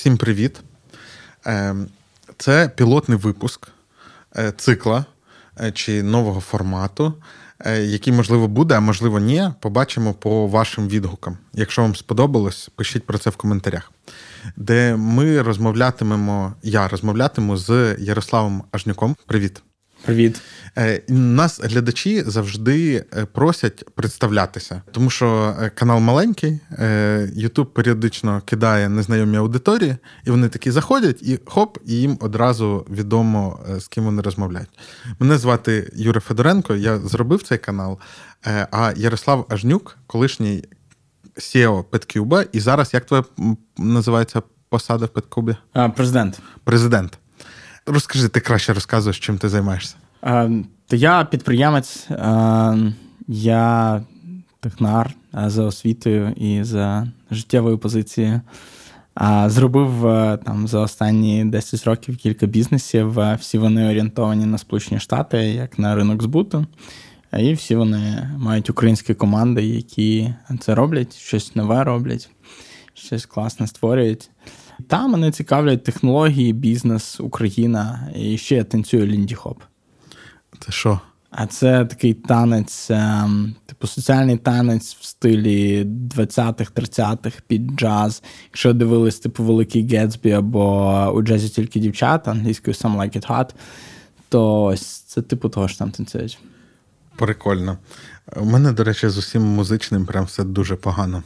[0.00, 0.60] Всім привіт.
[1.44, 1.86] Ем,
[2.38, 3.68] це пілотний випуск
[4.36, 5.04] е, цикла
[5.60, 7.14] е, чи нового формату,
[7.58, 9.48] е, який, можливо, буде, а можливо, ні.
[9.60, 11.38] Побачимо по вашим відгукам.
[11.52, 13.92] Якщо вам сподобалось, пишіть про це в коментарях,
[14.56, 16.54] де ми розмовлятимемо.
[16.62, 19.16] Я розмовлятиму з Ярославом Ажнюком.
[19.26, 19.62] Привіт.
[20.04, 20.42] Привіт.
[20.78, 26.60] Е, нас глядачі завжди е, просять представлятися, тому що е, канал маленький,
[27.34, 33.60] Ютуб періодично кидає незнайомі аудиторії, і вони такі заходять, і хоп, і їм одразу відомо,
[33.78, 34.68] з ким вони розмовляють.
[35.18, 37.98] Мене звати Юрій Федоренко, я зробив цей канал.
[38.70, 40.64] А Ярослав Ажнюк, колишній
[41.36, 43.24] SEO Петкюба, і зараз як твоя
[43.78, 45.56] називається посада в Петкубі?
[45.96, 46.40] Президент.
[46.64, 47.18] Президент.
[47.86, 49.96] Розкажи, ти краще розказуєш, чим ти займаєшся.
[50.24, 50.50] Е,
[50.86, 52.92] то я підприємець, е,
[53.28, 54.02] я
[54.60, 58.40] технар е, за освітою і за життєвою позицією.
[59.46, 63.20] Зробив е, там за останні 10 років кілька бізнесів.
[63.20, 66.66] Е, всі вони орієнтовані на Сполучені Штати, як на ринок збуту.
[67.38, 72.28] І всі вони мають українські команди, які це роблять, щось нове роблять,
[72.94, 74.30] щось класне створюють.
[74.80, 79.56] Там мене цікавлять технології, бізнес, Україна і ще я танцюю лінді-хоп.
[80.60, 81.00] Це що?
[81.30, 88.22] А це такий танець, ем, типу соціальний танець в стилі 20-х, 30-х під джаз.
[88.44, 93.50] Якщо дивились, типу Великий Гетсбі або у джазі тільки дівчата, англійською Some Like It Hot,
[94.28, 96.38] то ось це типу того ж там танцюють.
[97.16, 97.78] Прикольно.
[98.36, 101.22] У мене, до речі, з усім музичним прям все дуже погано.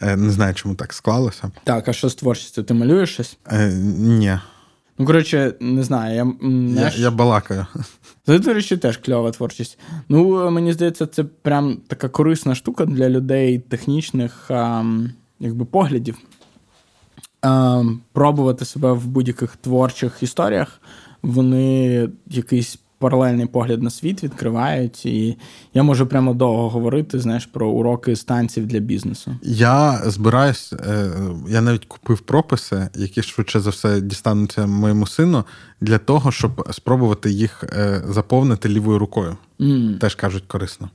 [0.00, 1.50] Е, не знаю, чому так склалося.
[1.64, 2.62] Так, а що з творчістю?
[2.62, 3.38] Ти малюєш щось?
[3.46, 4.38] Е, Ні.
[4.98, 6.36] Ну, коротше, не знаю.
[6.76, 7.66] Я я, я балакаю.
[8.26, 9.78] Це, до речі, теж кльова творчість.
[10.08, 14.84] Ну, мені здається, це прям така корисна штука для людей технічних а,
[15.40, 16.18] якби, поглядів.
[17.42, 20.80] А, Пробувати себе в будь-яких творчих історіях.
[21.22, 25.36] Вони якийсь паралельний погляд на світ відкривають, і
[25.74, 29.36] я можу прямо довго говорити знаєш, про уроки станців для бізнесу.
[29.42, 31.10] Я збираюсь, е,
[31.48, 35.44] я навіть купив прописи, які швидше за все дістануться моєму сину,
[35.80, 39.36] для того, щоб спробувати їх е, заповнити лівою рукою.
[39.60, 39.98] Mm.
[39.98, 40.90] Теж кажуть корисно.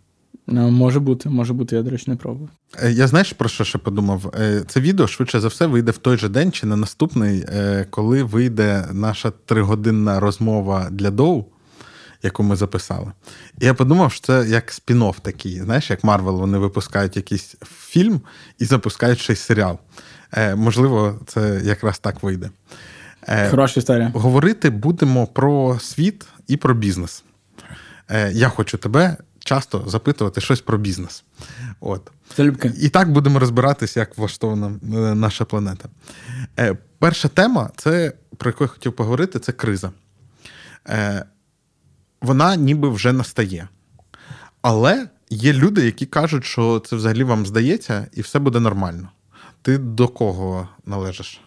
[0.47, 2.49] Ну, Може бути, може бути, я, до речі, не пробував.
[2.83, 4.33] Е, я знаєш, про що ще подумав?
[4.67, 7.45] Це відео швидше за все вийде в той же день чи на наступний,
[7.89, 11.45] коли вийде наша тригодинна розмова для Доу
[12.23, 13.11] яку ми записали.
[13.61, 15.61] І я подумав, що це як спін-офф такий.
[15.61, 18.21] Знаєш, як Марвел, вони випускають якийсь фільм
[18.59, 19.79] і запускають щось серіал.
[20.33, 22.49] Е, Можливо, це якраз так вийде.
[23.27, 24.11] Е, Хороша історія.
[24.15, 27.23] Говорити будемо про світ і про бізнес.
[28.09, 31.23] Е, Я хочу тебе часто запитувати щось про бізнес.
[31.79, 32.11] От.
[32.37, 32.71] Залюбки.
[32.81, 35.89] І так будемо розбиратися, як влаштована е, наша планета.
[36.59, 39.91] Е, Перша тема, це про яку я хотів поговорити, це криза.
[40.89, 41.25] Е,
[42.25, 43.67] вона ніби вже настає.
[44.61, 49.09] Але є люди, які кажуть, що це взагалі вам здається, і все буде нормально.
[49.61, 51.41] Ти до кого належиш?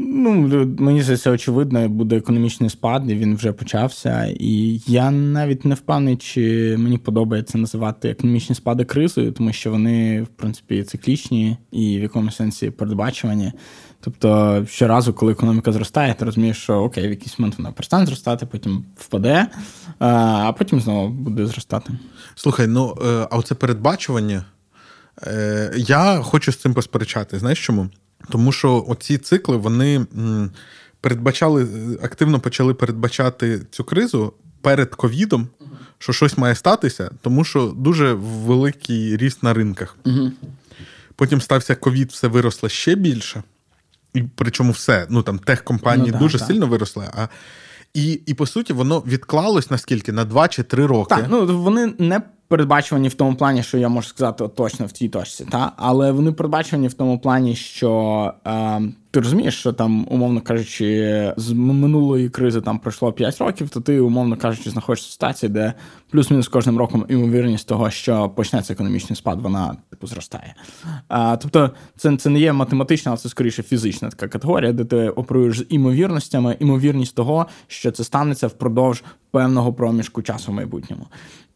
[0.00, 4.34] Ну, мені здається, очевидно, буде економічний спад, і він вже почався.
[4.40, 10.22] І я навіть не впевнений, чи мені подобається називати економічні спади кризою, тому що вони,
[10.22, 13.52] в принципі, циклічні і в якомусь сенсі передбачувані.
[14.00, 18.46] Тобто, щоразу, коли економіка зростає, ти розумієш, що окей, в якийсь момент вона перестане зростати,
[18.46, 19.46] потім впаде,
[19.98, 21.92] а потім знову буде зростати.
[22.34, 24.44] Слухай, ну е, а оце передбачування.
[25.26, 27.38] Е, я хочу з цим посперечати.
[27.38, 27.88] Знаєш чому?
[28.30, 30.06] Тому що оці цикли вони
[31.00, 31.68] передбачали,
[32.02, 35.48] активно почали передбачати цю кризу перед ковідом,
[35.98, 39.96] що щось має статися, тому що дуже великий ріст на ринках.
[40.06, 40.32] Угу.
[41.16, 43.42] Потім стався ковід, все виросло ще більше.
[44.14, 45.06] І Причому все.
[45.10, 46.46] Ну там техкомпанії ну, дуже так.
[46.46, 47.10] сильно виросли.
[47.16, 47.28] А
[47.94, 50.12] і, і по суті, воно відклалось наскільки?
[50.12, 51.14] На 2 чи 3 роки.
[51.14, 55.08] Так, ну вони не передбачувані в тому плані, що я можу сказати точно в цій
[55.08, 58.80] точці, та але вони передбачувані в тому плані, що е,
[59.10, 64.00] ти розумієш, що там, умовно кажучи, з минулої кризи там пройшло 5 років, то ти,
[64.00, 65.74] умовно кажучи, знаходишся в ситуації, де
[66.10, 70.54] плюс-мінус кожним роком ймовірність того, що почнеться економічний спад, вона типу зростає.
[71.08, 75.08] А, Тобто, це це не є математична, але це скоріше фізична така категорія, де ти
[75.08, 81.06] оперуєш з імовірностями, імовірність того, що це станеться впродовж певного проміжку часу в майбутньому.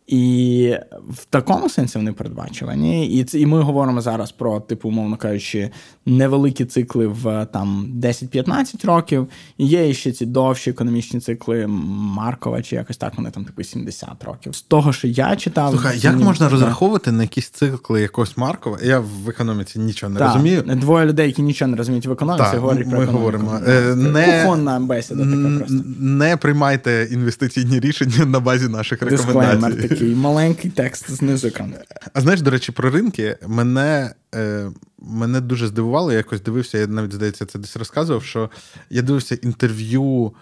[0.07, 0.75] І
[1.09, 3.07] в такому сенсі вони передбачувані.
[3.07, 5.71] І це, і ми говоримо зараз про, типу, умовно кажучи,
[6.07, 9.29] невеликі цикли в там 10-15 років.
[9.59, 14.25] І є ще ці довші економічні цикли Маркова, чи якось так вони там типу 70
[14.25, 14.55] років.
[14.55, 18.79] З того, що я читав, Слухай, як можна розраховувати на якісь цикли якогось Маркова?
[18.83, 20.63] Я в економіці нічого не так, розумію.
[20.63, 23.19] Двоє людей, які нічого не розуміють в економіці, так, говорять про ми економіку.
[23.19, 23.61] говоримо.
[23.67, 25.85] Е, не, Кухонна бесіда така просто.
[26.01, 29.92] Не приймайте інвестиційні рішення на базі наших рекомендацій.
[29.95, 31.75] Такий маленький текст знизу екрану.
[32.15, 36.13] А знаєш, до речі, про ринки мене е, мене дуже здивувало.
[36.13, 38.25] Я якось дивився, я навіть здається, це десь розказував.
[38.25, 38.51] Що
[38.91, 40.33] я дивився інтерв'ю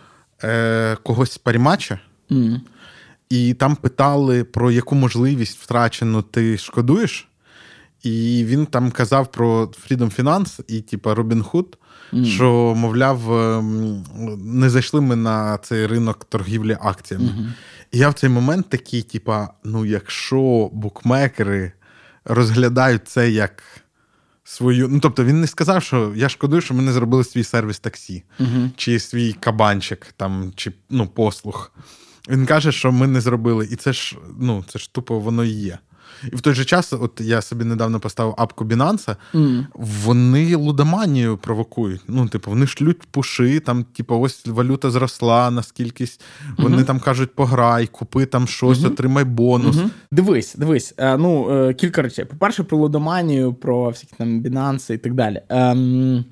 [0.45, 2.01] е, когось з парімача,
[2.31, 2.61] mm.
[3.31, 7.27] і там питали, про яку можливість втрачену ти шкодуєш.
[8.03, 11.67] І він там казав про Freedom Finance і, типа, Robinhood,
[12.13, 12.25] mm.
[12.25, 14.05] що, мовляв, ем,
[14.45, 17.27] не зайшли ми на цей ринок торгівлі акціями.
[17.27, 17.53] Mm-hmm.
[17.93, 21.73] І я в цей момент такий, типа, ну, якщо букмекери
[22.25, 23.63] розглядають це як
[24.45, 24.89] свою.
[24.89, 28.23] Ну, тобто, він не сказав, що я шкодую, що ми не зробили свій сервіс таксі,
[28.41, 28.71] uh-huh.
[28.77, 31.73] чи свій кабанчик, там, чи ну, послуг.
[32.29, 33.69] Він каже, що ми не зробили.
[33.71, 35.79] І це ж ну, це ж тупо воно і є.
[36.33, 39.65] І в той же час, от я собі недавно поставив апку Binance, mm.
[39.75, 42.01] вони лудоманію провокують.
[42.09, 46.07] Ну, типу, вони шлють пуши, там, типу, ось валюта зросла, наскільки
[46.59, 46.85] вони mm-hmm.
[46.85, 48.93] там кажуть, пограй, купи там щось, mm-hmm.
[48.93, 49.77] отримай бонус.
[49.77, 49.89] Mm-hmm.
[50.13, 50.95] Дивись, дивись.
[50.99, 52.25] Е, ну, е, кілька речей.
[52.25, 55.41] По-перше, про лудоманію, про всякі там Binance і так далі.
[55.49, 56.25] Ем,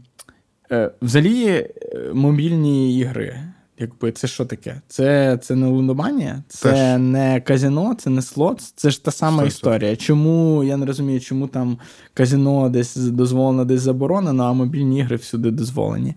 [0.72, 1.66] е, взагалі,
[2.12, 3.40] мобільні ігри.
[3.80, 4.80] Якби це що таке?
[4.88, 7.00] Це це не лудоманія, це Теж.
[7.00, 9.96] не казіно, це не слот, це ж та сама Все історія.
[9.96, 11.78] Чому я не розумію, чому там
[12.14, 16.14] казіно десь дозволено, десь заборонено, а мобільні ігри всюди дозволені.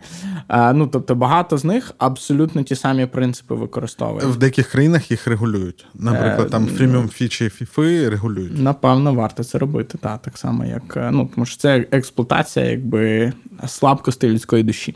[0.48, 4.24] А, Ну тобто багато з них абсолютно ті самі принципи використовують.
[4.24, 5.86] В деяких країнах їх регулюють.
[5.94, 8.60] Наприклад, там фріміум фічі фіфи регулюють.
[8.60, 13.34] Напевно, варто це робити, так, так само, як ну, тому що це експлуатація якби
[13.68, 14.96] слабкості людської душі.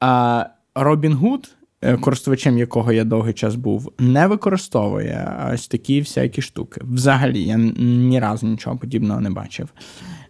[0.00, 1.61] А Робін Гуд Е,
[2.00, 6.80] користувачем якого я довгий час був, не використовує ось такі всякі штуки.
[6.84, 9.68] Взагалі, я ні разу нічого подібного не бачив.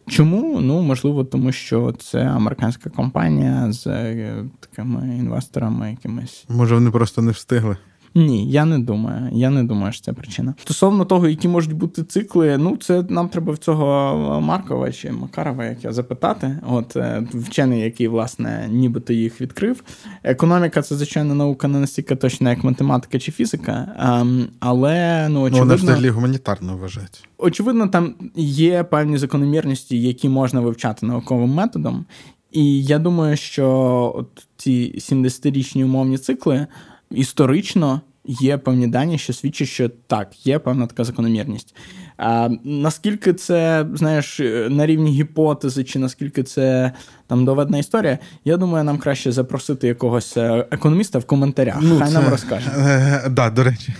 [0.08, 0.60] Чому?
[0.60, 6.44] Ну, можливо, тому що це американська компанія з е, такими інвесторами якимись.
[6.48, 7.76] Може, вони просто не встигли.
[8.14, 9.28] Ні, я не думаю.
[9.32, 10.54] Я не думаю, що це причина.
[10.58, 15.64] Стосовно того, які можуть бути цикли, ну це нам треба в цього Маркова чи Макарова,
[15.64, 16.58] як я запитати.
[16.68, 19.82] От е, вчений, який власне нібито їх відкрив.
[20.22, 25.64] Економіка це звичайно наука не настільки точна, як математика чи фізика, ем, але ну очевидно...
[25.64, 27.20] Ну, вона взагалі гуманітарно вважається.
[27.38, 32.04] Очевидно, там є певні закономірності, які можна вивчати науковим методом.
[32.52, 33.68] І я думаю, що
[34.16, 36.66] от ці 70-річні умовні цикли
[37.14, 41.74] історично є певні дані, що свідчать, що так, є певна така закономірність.
[42.16, 46.92] А Наскільки це, знаєш, на рівні гіпотези, чи наскільки це
[47.26, 51.78] там доведена історія, я думаю, нам краще запросити якогось е, економіста в коментарях.
[51.82, 52.70] Ну, Хай це, нам розкаже.
[52.76, 53.94] Е, да, до речі,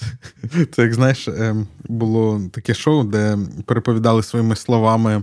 [0.72, 5.22] це як знаєш, ем, було таке шоу, де переповідали своїми словами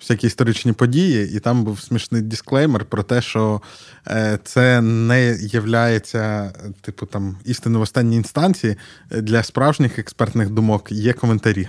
[0.00, 3.62] всякі історичні події, і там був смішний дисклеймер про те, що
[4.06, 8.76] е, це не являється, типу, там істинно в останній інстанції
[9.10, 11.68] для справжніх експертних думок є коментарі.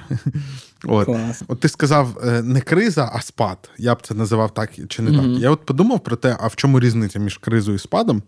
[0.84, 1.10] От
[1.48, 3.70] От ти сказав е, не криза, а спад.
[3.78, 5.34] Я б це називав так чи не mm-hmm.
[5.34, 5.42] так.
[5.42, 8.24] Я от подумав про те, а в чому різниця між кризою і спадом.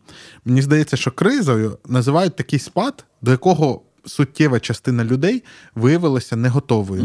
[0.45, 5.43] Мені здається, що кризою називають такий спад, до якого суттєва частина людей
[5.75, 7.03] виявилася не готовою.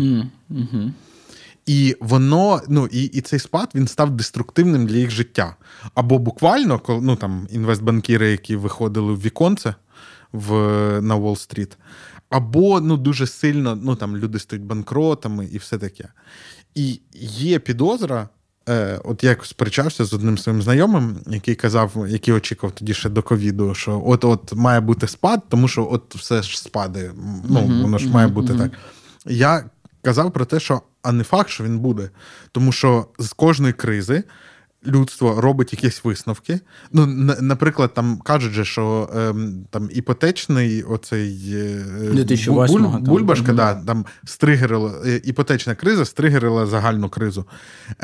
[0.50, 0.90] Mm-hmm.
[1.66, 5.56] І воно, ну і і цей спад він став деструктивним для їх життя.
[5.94, 9.74] Або буквально, ну там інвестбанкіри, які виходили в віконце
[10.32, 10.52] в,
[11.00, 11.76] на Уолл-стріт,
[12.30, 16.08] або ну дуже сильно ну там люди стають банкротами і все таке.
[16.74, 18.28] І є підозра.
[18.68, 23.08] Е, От я якось сперечався з одним своїм знайомим, який казав, який очікував тоді ще
[23.08, 27.12] до ковіду, що от-от має бути спад, тому що от все ж спаде.
[27.48, 28.70] Ну, воно ж має бути так.
[29.26, 29.64] Я
[30.04, 32.10] казав про те, що а не факт, що він буде.
[32.52, 34.24] Тому що з кожної кризи
[34.86, 36.60] людство робить якісь висновки.
[36.92, 37.06] Ну,
[37.40, 44.04] наприклад, там кажуть, же, що ем, там іпотечний оцей е, буль, бульбашка, там, да, там
[44.24, 47.44] стригерила, е, іпотечна криза стригерила загальну кризу.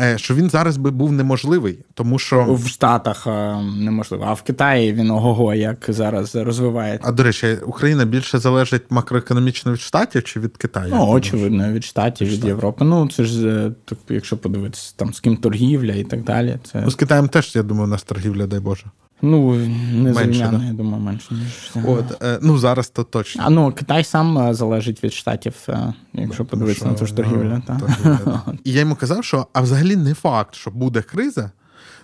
[0.00, 4.42] Е, Що він зараз би був неможливий, тому що в Штатах е, неможливо, а в
[4.42, 7.08] Китаї він ого, як зараз розвивається.
[7.08, 10.94] А до речі, Україна більше залежить макроекономічно від штатів чи від Китаю?
[10.96, 12.84] Ну, очевидно, від штатів, від, від Європи.
[12.84, 16.58] Ну це ж так, якщо подивитися, там з ким торгівля і так далі.
[16.72, 16.80] Це...
[16.80, 18.84] Ну, з Китаєм теж, я думаю, у нас торгівля, дай Боже.
[19.22, 19.54] Ну,
[19.94, 21.84] не зрівняно, я думаю, менше, ніж.
[21.86, 23.42] От, е, Ну, зараз то точно.
[23.46, 27.62] А ну, Китай сам е, залежить від штатів, е, якщо подивитися на цю ж торгівлю.
[27.68, 31.50] Ну, І я йому казав, що а взагалі не факт, що буде криза.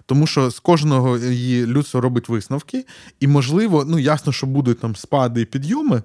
[0.07, 2.87] Тому що з кожного її людство робить висновки,
[3.21, 6.03] і, можливо, ну ясно, що будуть там спади і підйоми,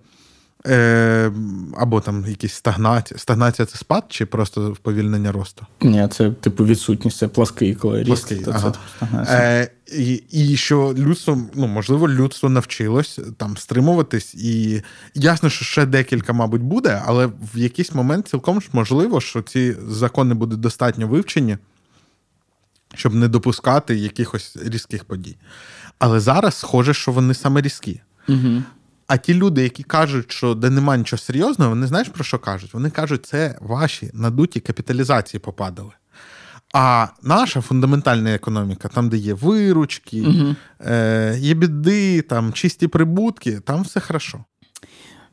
[0.68, 1.32] Е,
[1.78, 3.18] Або там якісь стагнація.
[3.18, 5.66] Стагнація це спад чи просто вповільнення росту?
[5.82, 9.26] Ні, це типу відсутність, це плаский, коли плаский, ріст, то ага.
[9.26, 14.82] це Е, І і що людство, ну можливо, людство навчилось там стримуватись, і
[15.14, 19.76] ясно, що ще декілька, мабуть, буде, але в якийсь момент цілком ж можливо, що ці
[19.88, 21.58] закони будуть достатньо вивчені,
[22.96, 25.38] щоб не допускати якихось різких подій.
[26.00, 28.02] Але зараз схоже, що вони саме різкі.
[28.30, 28.64] Угу.
[29.12, 32.74] А ті люди, які кажуть, що де немає нічого серйозного, вони знаєш про що кажуть?
[32.74, 35.92] Вони кажуть, це ваші надуті капіталізації попадали.
[36.74, 40.56] А наша фундаментальна економіка, там, де є виручки, угу.
[40.80, 44.44] е, є біди, там чисті прибутки, там все хорошо.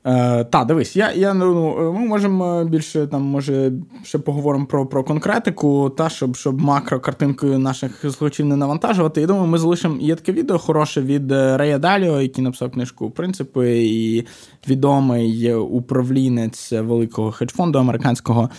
[0.08, 3.72] Е, Та, дивись, я, я ну, ми можемо більше там, може,
[4.02, 9.20] ще поговоримо про про конкретику, та щоб щоб макрокартинкою наших слухачів не навантажувати.
[9.20, 13.10] Я думаю, ми залишимо є таке відео хороше від е, Рея Даліо, який написав книжку
[13.10, 14.26] принципи, і
[14.68, 18.50] відомий управлінець великого хедж-фонду американського.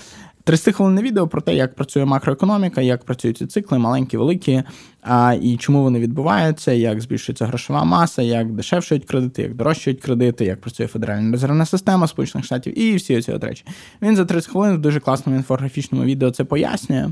[0.50, 4.64] 30 хвилинне відео про те, як працює макроекономіка, як працюють ці цикли, маленькі, великі,
[5.02, 10.46] а, і чому вони відбуваються, як збільшується грошова маса, як дешевшують кредити, як дорожчають кредити,
[10.46, 13.66] як працює федеральна резервна система Сполучених Штатів і всі ці речі.
[14.02, 17.10] Він за 30 хвилин в дуже класному інфографічному відео це пояснює.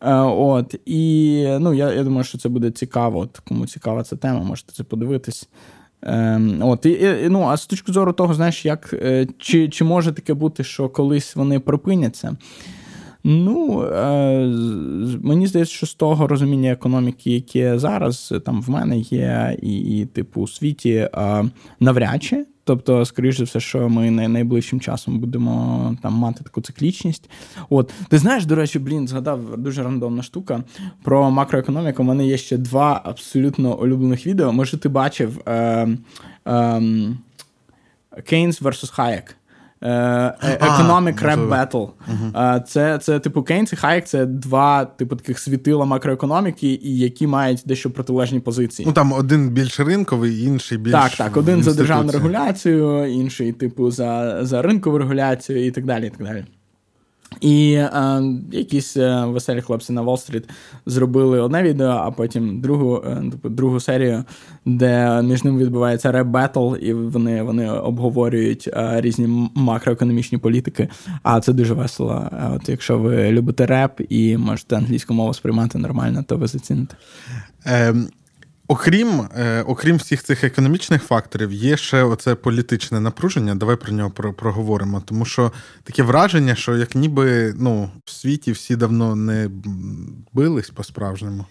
[0.00, 3.18] Е, от, І ну, я я думаю, що це буде цікаво.
[3.18, 5.48] От, Кому цікава ця тема, можете це подивитись.
[6.02, 10.12] Ем, от, і, ну, А з точки зору того, знаєш, як, е, чи чи може
[10.12, 12.36] таке бути, що колись вони припиняться?
[13.24, 14.46] Ну, е,
[15.22, 20.06] мені здається, що з того розуміння економіки, яке зараз там в мене є, і, і
[20.06, 21.44] типу, у світі, е,
[21.80, 22.46] навряд чи.
[22.70, 27.30] Тобто, скоріш за все, що ми найближчим часом будемо там мати таку циклічність.
[27.68, 30.64] От, ти знаєш, до речі, блін, згадав дуже рандомна штука
[31.02, 32.02] про макроекономіку.
[32.02, 34.52] У мене є ще два абсолютно улюблених відео.
[34.52, 35.88] Може, ти бачив е,
[36.46, 36.82] е,
[38.24, 39.34] Кейнс versus Hayek.
[39.82, 41.88] Economic Rap Battle.
[42.12, 42.62] Uh-huh.
[42.62, 47.62] Це, це, типу, Кейнс і Хайек це два, типу, таких світила макроекономіки, і які мають
[47.66, 48.86] дещо протилежні позиції.
[48.86, 50.92] Ну там один більш ринковий, інший більш.
[50.92, 51.36] Так, так.
[51.36, 56.06] Один за державну регуляцію, інший, типу, за за ринкову регуляцію і так далі.
[56.06, 56.44] і так далі.
[57.40, 58.22] І е,
[58.52, 60.48] якісь е, веселі хлопці на Уолл-стріт
[60.86, 64.24] зробили одне відео, а потім другу е, типу, другу серію,
[64.66, 70.88] де між ними відбувається rap battle, і вони вони обговорюють е, різні макроекономічні політики.
[71.22, 72.30] А це дуже весело.
[72.54, 76.96] От Якщо ви любите реп і можете англійську мову сприймати нормально, то ви заціните.
[77.64, 78.08] Ем,
[78.70, 83.54] Окрім е, окрім всіх цих економічних факторів, є ще оце політичне напруження.
[83.54, 85.02] Давай про нього проговоримо.
[85.06, 85.52] Тому що
[85.84, 89.50] таке враження, що як ніби ну, в світі всі давно не
[90.32, 91.46] бились по-справжньому.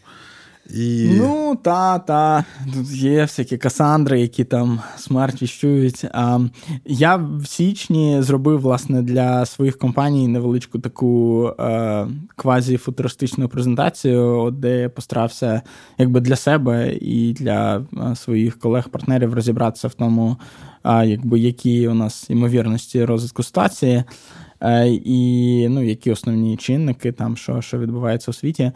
[0.73, 1.09] І...
[1.17, 2.45] Ну, та, та.
[2.73, 6.05] Тут є всякі Касандри, які там смерть віщують.
[6.11, 6.39] А,
[6.85, 14.89] Я в січні зробив власне для своїх компаній невеличку таку е, квазі-футуристичну презентацію, де я
[14.89, 15.61] постарався
[15.97, 17.81] якби для себе і для
[18.15, 20.37] своїх колег-партнерів розібратися в тому,
[20.83, 24.03] а, якби які у нас ймовірності розвитку ситуації,
[24.61, 28.71] е, і ну, які основні чинники, там, що, що відбувається у світі.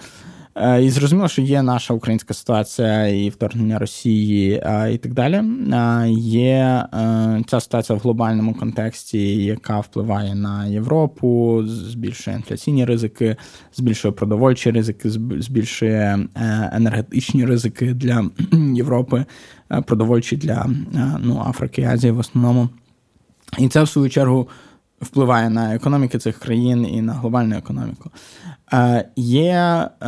[0.56, 5.44] Е, і зрозуміло, що є наша українська ситуація і вторгнення Росії і так далі.
[6.20, 13.36] Є е, ця ситуація в глобальному контексті, яка впливає на Європу, збільшує інфляційні ризики,
[13.74, 18.30] збільшує продовольчі ризики, збільшує е, енергетичні ризики для
[18.76, 19.26] Європи,
[19.86, 20.70] продовольчі для
[21.20, 22.70] ну, Африки Азії в основному.
[23.58, 24.48] І це в свою чергу
[25.04, 28.12] впливає на економіки цих країн і на глобальну економіку.
[28.74, 30.08] Е, Є е,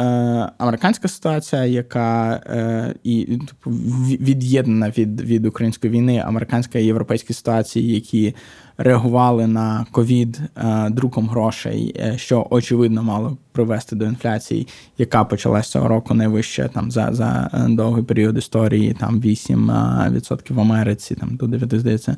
[0.57, 3.71] американська ситуація, яка е, і типу,
[4.19, 8.35] від'єднана від від української війни, американська і європейські ситуації, які
[8.77, 14.67] реагували на ковід е, друком грошей, е, що очевидно мало привести до інфляції,
[14.97, 20.59] яка почалася цього року найвище там за за е, довгий період історії, там 8% в
[20.59, 22.17] Америці, там до 9, здається,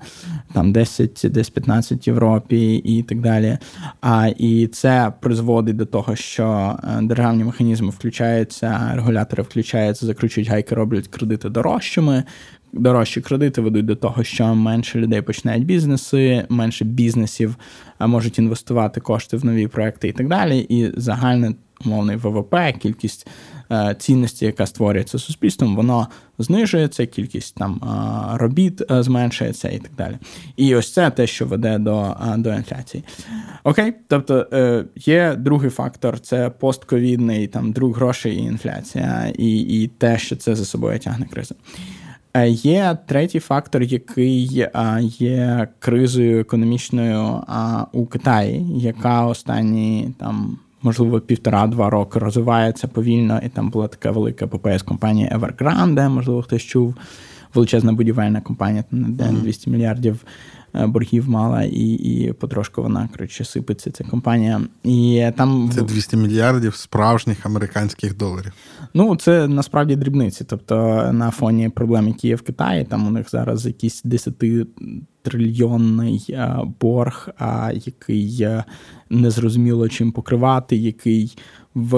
[0.53, 3.57] там 10, десь 15 в Європі і так далі.
[4.01, 11.07] А і це призводить до того, що державні механізми включаються, регулятори включаються, закручують гайки, роблять
[11.07, 12.23] кредити дорожчими
[12.79, 17.55] дорожчі кредити ведуть до того, що менше людей починають бізнеси, менше бізнесів
[17.99, 20.59] можуть інвестувати кошти в нові проекти і так далі.
[20.59, 21.53] І загальне
[21.85, 23.27] умовний ВВП, кількість
[23.71, 26.07] Е, цінності, яка створюється суспільством, воно
[26.39, 27.81] знижується, кількість там
[28.33, 30.17] робіт е, зменшується і так далі.
[30.57, 33.03] І ось це те, що веде до до інфляції.
[33.63, 39.87] Окей, тобто е, є другий фактор це постковідний там друг грошей і інфляція, і, і
[39.87, 41.55] те, що це за собою тягне кризу.
[42.45, 44.67] Є третій фактор, який
[45.19, 47.41] є кризою економічною
[47.91, 54.47] у Китаї, яка останні там можливо, півтора-два роки розвивається повільно, і там була така велика
[54.47, 56.95] ППС з компанії Evergrande, можливо, хтось чув.
[57.57, 60.25] Величезна будівельна компанія, там де 200 мільярдів
[60.75, 64.61] Е, боргів мала, і і потрошку вона коротше, сипеться ця компанія.
[64.83, 68.53] І там Це 200 мільярдів справжніх американських доларів.
[68.93, 70.43] Ну, це насправді дрібниці.
[70.43, 70.75] Тобто,
[71.13, 74.43] на фоні проблем, які є в Китаї, там у них зараз якийсь 10
[75.21, 77.29] трильйонний е, борг,
[77.73, 78.63] який е,
[79.09, 81.37] незрозуміло чим покривати, який
[81.75, 81.95] в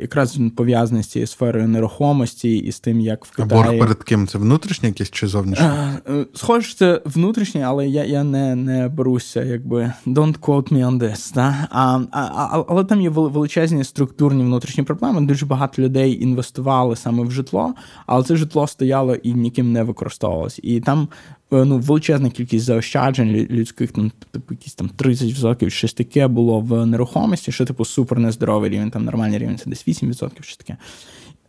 [0.00, 3.62] якраз пов'язаний з цією сферою нерухомості і з тим, як в Китаї...
[3.62, 4.26] А борг перед ким?
[4.26, 6.00] Це внутрішнє якесь чи зовнішнє?
[6.08, 10.98] Е, схоже, це внутрішнє, але я я не не беруся, якби don't quote me on
[10.98, 11.34] this.
[11.34, 11.68] Да?
[11.70, 15.20] А, а, Але там є величезні структурні внутрішні проблеми.
[15.20, 17.74] Дуже багато людей інвестували саме в житло,
[18.06, 20.60] але це житло стояло і ніким не використовувалось.
[20.62, 21.08] І там
[21.52, 27.52] ну, величезна кількість заощаджень людських, там, типу, якісь там 30%, щось таке було в нерухомості,
[27.52, 30.76] що, типу, супер нездоровий рівень, там нормальний рівень це десь 8%, щось таке.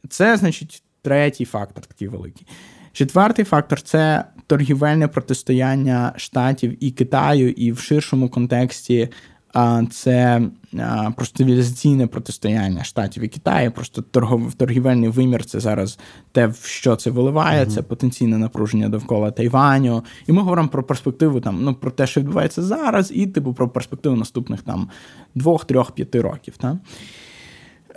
[0.09, 2.47] Це, значить, третій фактор такий великий.
[2.93, 9.09] Четвертий фактор це торгівельне протистояння Штатів і Китаю, і в ширшому контексті
[9.91, 10.41] це
[11.15, 13.71] просто цивілізаційне протистояння штатів і Китаю.
[13.71, 15.99] Просто торгов, торгівельний вимір це зараз
[16.31, 20.03] те, в що це виливає, це потенційне напруження довкола Тайваню.
[20.27, 23.69] І ми говоримо про перспективу там, ну про те, що відбувається зараз, і типу про
[23.69, 24.89] перспективу наступних там
[25.35, 26.57] двох, трьох, п'яти років.
[26.57, 26.77] Та?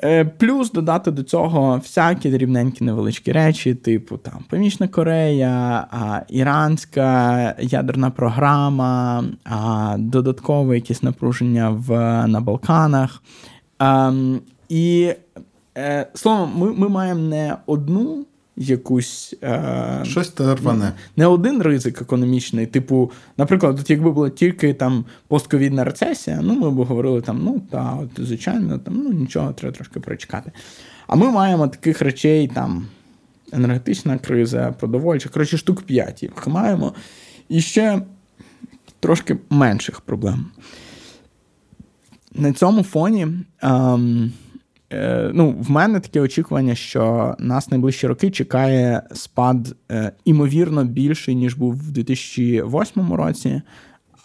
[0.04, 5.86] Е, плюс додати до цього всякі дрібненькі невеличкі речі, типу там Північна Корея,
[6.28, 9.24] іранська ядерна програма,
[9.98, 11.90] додаткове якісь напруження в,
[12.26, 13.22] на Балканах.
[13.78, 14.12] А,
[14.68, 15.12] і
[15.78, 18.26] е, словом, ми, ми маємо не одну
[18.56, 20.92] якусь е, щось та рване.
[21.16, 22.66] Не один ризик економічний.
[22.66, 27.62] Типу, наприклад, от якби була тільки там постковідна рецесія, ну ми б говорили там, ну
[27.70, 30.52] та, от, звичайно, там ну нічого, треба трошки прочекати.
[31.06, 32.86] А ми маємо таких речей, там
[33.52, 36.94] енергетична криза, продовольча, коротше, штук 5 їх маємо.
[37.48, 38.02] І ще
[39.00, 40.46] трошки менших проблем.
[42.34, 43.28] На цьому фоні.
[43.62, 44.32] Ем,
[45.32, 51.54] ну, в мене таке очікування, що нас найближчі роки чекає спад е, імовірно більший, ніж
[51.54, 53.62] був в 2008 році,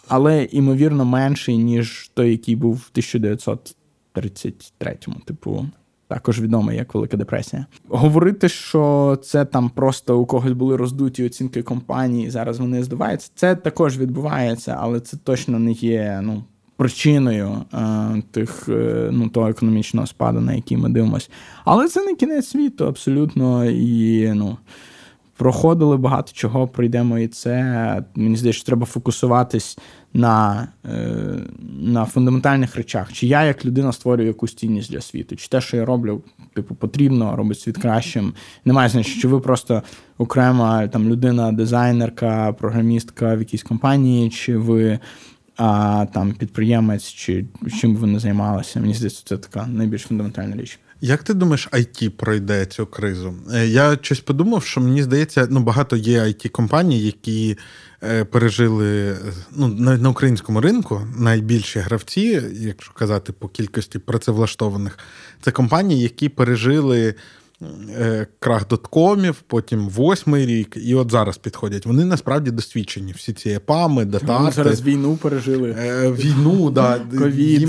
[0.08, 5.14] але імовірно менший, ніж той, який був в 1933-му.
[5.24, 5.66] Типу,
[6.08, 7.66] також відомий як Велика депресія.
[7.88, 13.30] Говорити, що це там просто у когось були роздуті оцінки компанії, зараз вони здуваються.
[13.34, 16.44] Це також відбувається, але це точно не є ну
[16.76, 21.28] причиною е, тих е, ну, того економічного спаду, на який ми дивимося.
[21.64, 23.64] Але це не кінець світу, абсолютно.
[23.64, 24.56] І ну,
[25.36, 28.02] проходили багато чого, пройдемо і це.
[28.14, 29.78] Мені здається, що треба фокусуватись
[30.14, 31.08] на е,
[31.80, 33.12] на фундаментальних речах.
[33.12, 36.22] Чи я, як людина, створюю якусь цінність для світу, чи те, що я роблю,
[36.54, 38.34] типу, потрібно, робить світ кращим.
[38.64, 39.82] Немає значення, що ви просто
[40.18, 44.98] окрема там людина, дизайнерка, програмістка в якійсь компанії, чи ви
[45.64, 47.44] а там підприємець чи
[47.80, 48.80] чим ви не займалися.
[48.80, 50.78] Мені здається, це така найбільш фундаментальна річ.
[51.00, 53.34] Як ти думаєш, IT пройде цю кризу?
[53.52, 57.58] Е, я щось подумав, що мені здається, ну багато є it компаній які
[58.02, 59.16] е, пережили
[59.56, 64.98] ну, на, українському ринку найбільші гравці, якщо казати по кількості працевлаштованих,
[65.40, 67.14] це компанії, які пережили
[68.38, 71.86] крах доткомів, потім восьмий рік, і от зараз підходять.
[71.86, 73.12] Вони насправді досвідчені.
[73.12, 74.32] Всі ці епами, датарти.
[74.32, 75.76] Вони зараз війну пережили.
[75.78, 77.00] Е, війну, да.
[77.18, 77.68] Ковід.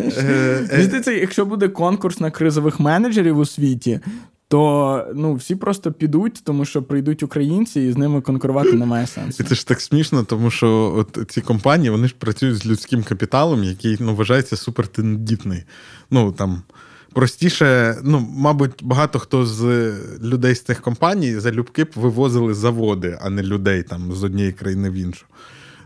[0.00, 4.00] Е, якщо буде конкурс на кризових менеджерів у світі,
[4.50, 9.42] то ну, всі просто підуть, тому що прийдуть українці, і з ними конкурувати немає сенсу.
[9.42, 13.02] І це ж так смішно, тому що от ці компанії вони ж працюють з людським
[13.02, 15.64] капіталом, який ну, вважається супертендітний.
[16.10, 16.62] Ну, там...
[17.12, 19.92] Простіше, ну, мабуть, багато хто з
[20.22, 24.90] людей з цих компаній залюбки б вивозили заводи, а не людей там з однієї країни
[24.90, 25.26] в іншу.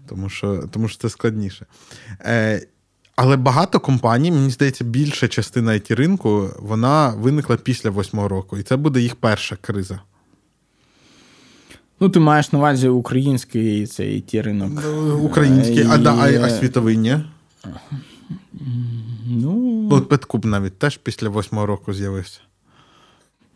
[0.09, 1.67] Тому що тому що це складніше.
[2.21, 2.67] Е,
[3.17, 8.63] Але багато компаній, мені здається, більша частина it ринку вона виникла після восьмого року, і
[8.63, 10.01] це буде їх перша криза.
[12.01, 14.71] Ну, ти маєш на увазі український цей it ринок.
[14.85, 16.37] Ну, український, а, і...
[16.37, 17.17] а, а світовий ні?
[20.01, 22.41] Петкуб навіть теж після восьмого року з'явився.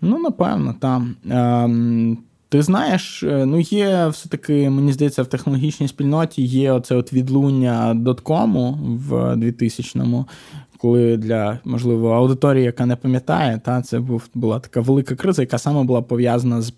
[0.00, 1.02] Ну, напевно, так.
[1.30, 7.12] Ем, ти знаєш, е, ну є все-таки, мені здається, в технологічній спільноті є оце от
[7.12, 10.26] відлуння доткому в 2000-му,
[10.78, 15.58] коли для можливо аудиторії, яка не пам'ятає, та це був була така велика криза, яка
[15.58, 16.72] саме була пов'язана з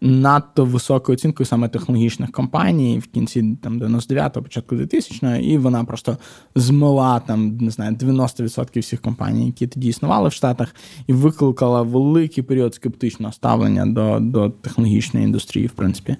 [0.00, 6.16] надто високою оцінкою саме технологічних компаній в кінці там 99-го, початку 2000-го, і вона просто
[6.54, 10.74] змила там не знаю 90% всіх компаній, які тоді існували в Штатах,
[11.06, 16.16] і викликала великий період скептичного ставлення до, до технологічної індустрії, в принципі.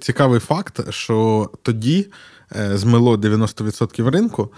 [0.00, 2.06] Цікавий факт, що тоді
[2.56, 4.50] е, змило 90% ринку.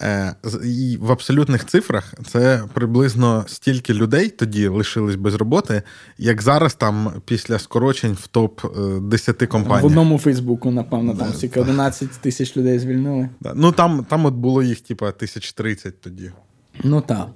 [0.00, 5.82] Е, і в абсолютних цифрах це приблизно стільки людей тоді лишились без роботи,
[6.18, 8.60] як зараз там після скорочень в топ
[9.02, 9.82] 10 компаній.
[9.82, 13.28] В одному Фейсбуку, напевно, там стільки 11 тисяч людей звільнили.
[13.54, 16.30] Ну там там от було їх, типа, 1030 тоді.
[16.84, 17.28] Ну так.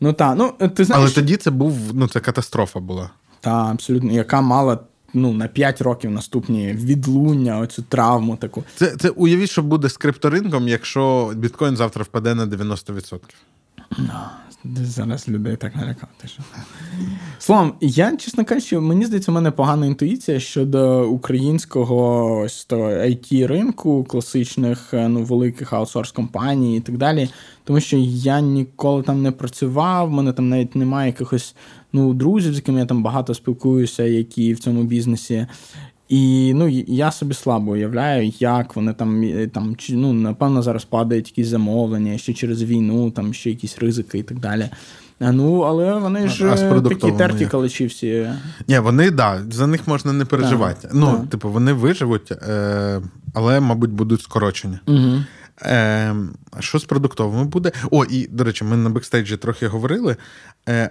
[0.00, 0.34] Ну так.
[0.38, 1.04] Ну, ти знаєш...
[1.04, 3.10] Але тоді це був ну це катастрофа була.
[3.40, 4.78] Так, абсолютно, яка мала
[5.14, 8.64] ну, на 5 років наступні відлуння, оцю травму таку.
[8.76, 13.18] Це це уявіть, що буде з крипторинком, якщо біткоін завтра впаде на 90%.
[14.64, 16.28] Зараз людей так налякати.
[16.28, 16.42] Що...
[17.38, 23.46] Словом, я, чесно кажучи, мені здається, у мене погана інтуїція щодо українського ось то it
[23.46, 27.28] ринку, класичних е, ну, великих аутсорс компаній і так далі.
[27.64, 31.54] Тому що я ніколи там не працював, в мене там навіть немає якихось
[31.92, 35.46] ну, друзів, з якими я там багато спілкуюся, які в цьому бізнесі.
[36.10, 41.46] І ну, я собі слабо уявляю, як вони там там ну, напевно зараз падають якісь
[41.46, 44.68] замовлення, ще через війну, там ще якісь ризики і так далі.
[45.20, 46.56] Ну, але вони ж
[46.88, 48.30] такі терті калачі всі.
[48.68, 50.88] Ні, вони да, за них можна не переживати.
[50.88, 51.26] Да, ну, да.
[51.26, 53.00] типу, вони виживуть, е,
[53.34, 54.78] але, мабуть, будуть скорочені.
[54.86, 55.24] Угу.
[55.62, 56.14] Е,
[56.60, 57.72] Що з продуктовими буде?
[57.90, 60.16] О, і до речі, ми на бекстейджі трохи говорили.
[60.68, 60.90] Е,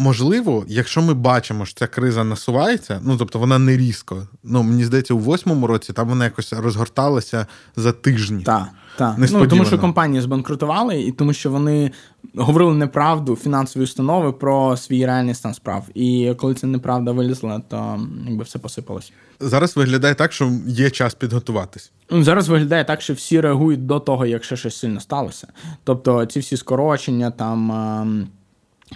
[0.00, 4.28] Можливо, якщо ми бачимо, що ця криза насувається, ну тобто вона не різко.
[4.44, 8.42] Ну мені здається, у восьмому році там вона якось розгорталася за тижні.
[8.42, 9.14] Так, так.
[9.18, 11.90] Ну, тому що компанії збанкрутували, і тому що вони
[12.34, 15.84] говорили неправду фінансові установи про свій реальний стан справ.
[15.94, 19.12] І коли ця неправда вилізла, то якби все посипалось.
[19.40, 21.92] Зараз виглядає так, що є час підготуватись.
[22.10, 25.46] Ну, зараз виглядає так, що всі реагують до того, якщо щось сильно сталося.
[25.84, 28.28] Тобто, ці всі скорочення там.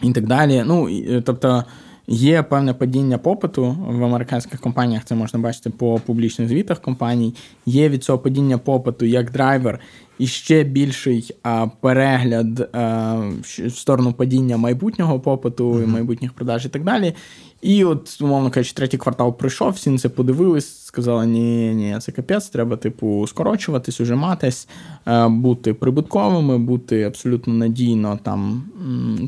[0.02, 0.62] І так далі.
[0.66, 1.64] Ну, е, Тобто
[2.07, 7.35] є певне падіння попиту в американських компаніях, це можна бачити по публічних звітах компаній.
[7.66, 9.81] Є від цього падіння попиту як драйвер
[10.18, 15.87] і ще більший а, перегляд а, в сторону падіння майбутнього попиту, mm-hmm.
[15.87, 17.14] майбутніх продаж і так далі.
[17.62, 22.12] І от, умовно кажучи, третій квартал прийшов, всі на це подивились, сказали, ні, ні, це
[22.12, 24.68] капець, треба, типу, скорочуватись, ужиматись,
[25.07, 28.62] е, бути прибутковими, бути абсолютно надійно там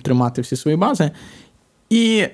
[0.03, 1.11] тримати всі свої бази.
[1.90, 2.27] І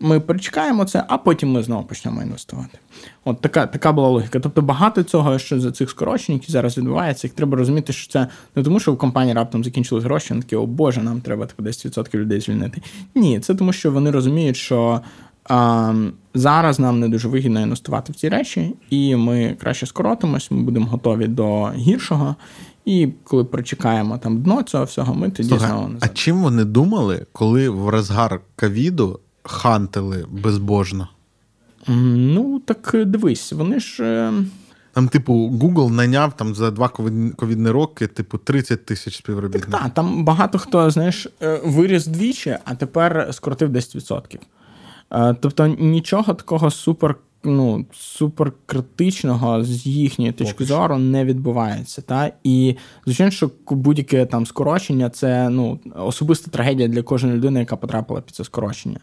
[0.00, 2.78] ми перечекаємо це, а потім ми знову почнемо інвестувати.
[3.24, 4.40] От така така була логіка.
[4.40, 8.26] Тобто багато цього, що за цих скорочень, які зараз відбуваються, їх треба розуміти, що це
[8.56, 12.04] не тому, що в компанії раптом закінчились гроші, вони такі, о Боже, нам треба 10%
[12.04, 12.82] типу, людей звільнити.
[13.14, 15.00] Ні, це тому, що вони розуміють, що
[15.44, 15.94] а,
[16.34, 20.86] Зараз нам не дуже вигідно інвестувати в ці речі, і ми краще скоротимось, ми будемо
[20.86, 22.36] готові до гіршого.
[22.84, 27.26] І коли прочекаємо там дно цього всього, ми тоді Слухай, знову А чим вони думали,
[27.32, 31.08] коли в розгар ковіду хантили безбожно?
[31.86, 34.04] Ну, так дивись, вони ж.
[34.04, 34.32] Е,
[34.92, 36.88] там, типу, Google найняв там за два
[37.36, 39.70] ковідні роки, типу, 30 тисяч співробітників.
[39.70, 44.38] Так, так, там багато хто, знаєш, е, виріс двічі, а тепер скоротив 10%.
[45.12, 52.02] Е, тобто нічого такого супер ну, супер критичного з їхньої точки зору не відбувається.
[52.02, 52.32] Та?
[52.44, 58.20] І звичайно, що будь-яке там скорочення це ну, особиста трагедія для кожної людини, яка потрапила
[58.20, 58.98] під це скорочення.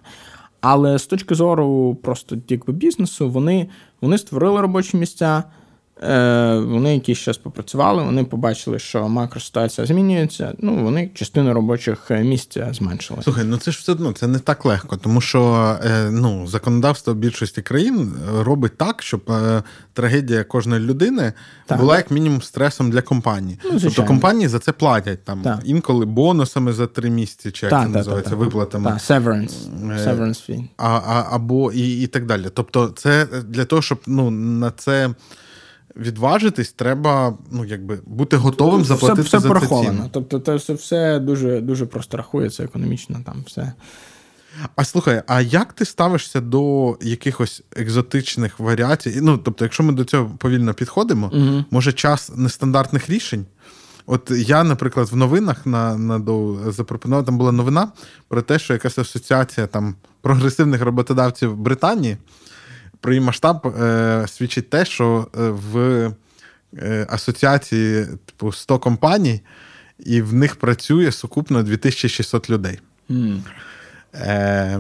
[0.61, 3.67] Але з точки зору просто якби бізнесу, вони,
[4.01, 5.43] вони створили робочі місця.
[6.03, 10.53] Е, вони якийсь час попрацювали, вони побачили, що макроситуація змінюється.
[10.59, 13.23] Ну вони частину робочих місць зменшили.
[13.23, 17.13] Слухай, ну це ж все одно це не так легко, тому що е, ну законодавство
[17.13, 21.33] більшості країн робить так, щоб е, трагедія кожної людини
[21.65, 21.79] так.
[21.79, 23.59] була як мінімум стресом для компанії.
[23.71, 25.59] Ну, тобто компанії за це платять там так.
[25.65, 28.91] інколи бонусами за три місяці, чи як так, це називається виплатами.
[28.91, 29.53] Severance.
[29.85, 30.63] Severance fee.
[30.77, 32.45] А, а, або і, і так далі.
[32.53, 35.09] Тобто, це для того, щоб ну на це
[35.95, 40.09] відважитись, треба ну, якби, бути готовим заплатити все, все за це ціну.
[40.11, 43.19] Тобто, це все все дуже дуже просто рахується економічно.
[43.25, 43.73] там все.
[44.75, 49.19] А слухай, а як ти ставишся до якихось екзотичних варіацій?
[49.21, 51.65] Ну, тобто, якщо ми до цього повільно підходимо, угу.
[51.71, 53.45] може час нестандартних рішень?
[54.05, 56.21] От я, наприклад, в новинах на, на
[56.71, 57.91] запропонував, там була новина
[58.27, 62.17] про те, що якась асоціація там прогресивних роботодавців Британії
[63.01, 65.77] про її масштаб е, свідчить те, що е, в
[66.77, 69.41] е, асоціації типу 100 компаній,
[69.99, 72.79] і в них працює сукупно 2600 людей.
[73.09, 73.41] Mm.
[74.15, 74.79] Е,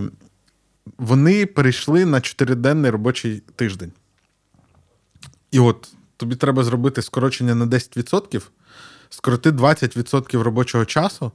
[0.97, 3.91] Вони перейшли на чотириденний робочий тиждень.
[5.51, 8.41] І от тобі треба зробити скорочення на 10%,
[9.09, 11.31] скороти 20% робочого часу.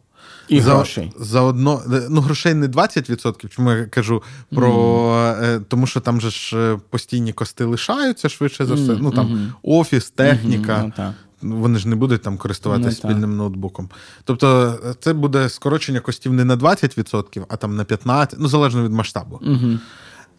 [0.48, 1.12] І за, грошей.
[1.18, 4.70] Заодно, ну, грошей не 20%, чому я кажу про.
[4.70, 5.62] Mm.
[5.68, 8.92] Тому що там же ж е, постійні кости лишаються швидше за все.
[8.92, 8.98] Mm.
[9.00, 9.50] Ну там mm-hmm.
[9.62, 10.92] офіс, техніка.
[10.98, 11.12] Mm-hmm.
[11.42, 13.38] Ну, Вони ж не будуть там користуватися ну, спільним так.
[13.38, 13.88] ноутбуком.
[14.24, 18.84] Тобто, е, це буде скорочення костів не на 20%, а там на 15%, ну залежно
[18.84, 19.40] від масштабу.
[19.42, 19.78] Угу.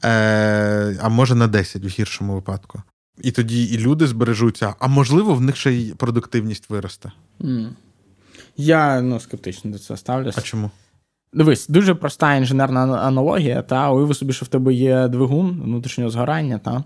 [0.04, 2.82] Е, А може на 10% в гіршому випадку.
[3.22, 7.12] І тоді і люди збережуться, а можливо, в них ще й продуктивність виросте.
[8.58, 10.38] Я ну, скептично до цього ставлюся.
[10.42, 10.72] А чому?
[11.36, 13.62] Дивись, дуже проста інженерна аналогія.
[13.62, 16.84] Та уяви собі, що в тебе є двигун внутрішнього згорання, та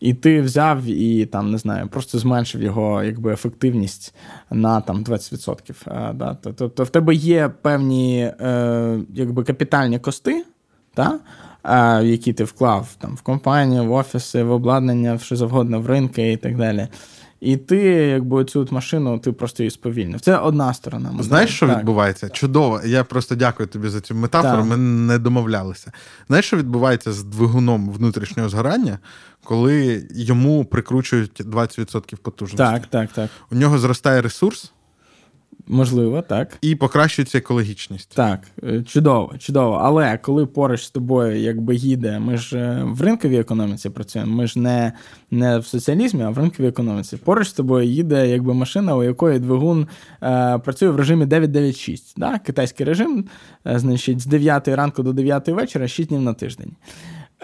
[0.00, 4.14] і ти взяв і там не знаю, просто зменшив його якби ефективність
[4.50, 5.74] на там 20%.
[5.84, 6.36] А, да?
[6.56, 10.44] Тобто в тебе є певні е, якби капітальні кости,
[10.94, 11.18] та,
[11.64, 15.86] е, які ти вклав там в компанію, в офіси, в обладнання, в що завгодно, в
[15.86, 16.88] ринки і так далі.
[17.40, 20.20] І ти, якби цю машину, ти просто її сповільнив.
[20.20, 21.10] Це одна сторона.
[21.10, 21.28] Моделі.
[21.28, 21.78] Знаєш, що так.
[21.78, 22.28] відбувається?
[22.28, 22.80] Чудово.
[22.84, 24.56] Я просто дякую тобі за цю метафору.
[24.56, 24.66] Так.
[24.66, 25.92] Ми не домовлялися.
[26.28, 28.98] Знаєш, що відбувається з двигуном внутрішнього згорання,
[29.44, 32.56] коли йому прикручують 20% потужності?
[32.56, 33.30] Так, так, так.
[33.50, 34.72] У нього зростає ресурс.
[35.68, 36.58] Можливо, так.
[36.60, 38.14] І покращується екологічність.
[38.14, 39.80] Так, е, чудово, чудово.
[39.82, 44.46] Але коли поруч з тобою якби їде, ми ж е, в ринковій економіці працюємо, ми
[44.46, 44.92] ж не
[45.30, 47.16] не в соціалізмі, а в ринковій економіці.
[47.16, 49.86] Поруч з тобою їде якби машина, у якої двигун
[50.22, 52.14] е, працює в режимі 996.
[52.16, 52.38] Да?
[52.38, 53.24] Китайський режим,
[53.66, 56.72] е, значить, з 9 ранку до 9 вечора, 6 днів на тиждень.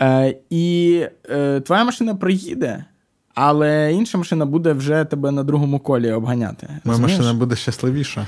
[0.00, 2.84] Е, І е, твоя машина приїде.
[3.34, 6.66] Але інша машина буде вже тебе на другому колі обганяти.
[6.68, 7.18] Моя розумієш?
[7.18, 8.26] машина буде щасливіша.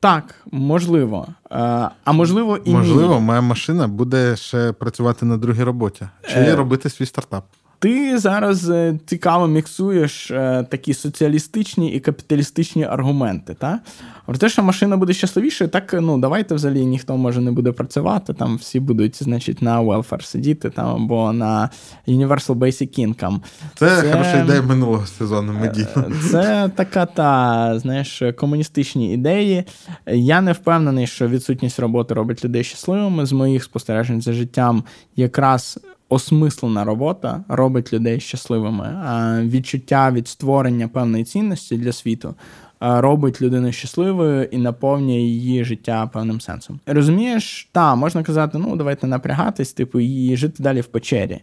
[0.00, 1.26] Так, можливо.
[1.50, 3.20] А можливо, і можливо, ні.
[3.20, 6.56] моя машина буде ще працювати на другій роботі, чи е...
[6.56, 7.44] робити свій стартап.
[7.78, 13.54] Ти зараз е, цікаво міксуєш е, такі соціалістичні і капіталістичні аргументи.
[13.54, 13.80] Та?
[14.26, 18.34] Про те, що машина буде щасливішою, так ну давайте взагалі ніхто може не буде працювати.
[18.34, 21.70] Там всі будуть, значить, на welfare сидіти там або на
[22.08, 23.38] Universal Basic Income.
[23.74, 25.52] Це, це хороша ідея минулого сезону.
[25.52, 25.88] медійно.
[25.96, 29.64] Е, це така та знаєш, комуністичні ідеї.
[30.06, 33.26] Я не впевнений, що відсутність роботи робить людей щасливими.
[33.26, 34.84] З моїх спостережень за життям
[35.16, 35.78] якраз
[36.08, 38.84] осмислена робота робить людей щасливими.
[39.04, 42.34] А відчуття від створення певної цінності для світу
[42.80, 46.80] робить людину щасливою і наповнює її життя певним сенсом.
[46.86, 51.40] Розумієш, та можна казати, ну давайте напрягатись, типу, і жити далі в печері.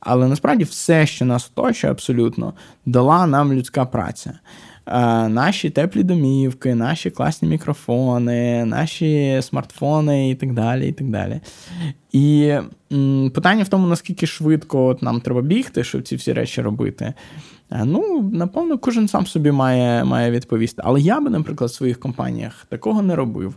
[0.00, 2.54] Але насправді все, що нас оточує, абсолютно,
[2.86, 4.38] дала нам людська праця.
[5.28, 10.88] Наші теплі домівки, наші класні мікрофони, наші смартфони і так далі.
[10.88, 11.40] І так далі.
[12.12, 12.54] І
[13.34, 17.14] питання в тому, наскільки швидко от нам треба бігти, щоб ці всі речі робити.
[17.84, 20.82] Ну, напевно, кожен сам собі має має відповісти.
[20.84, 23.54] Але я би, наприклад, в своїх компаніях такого не робив.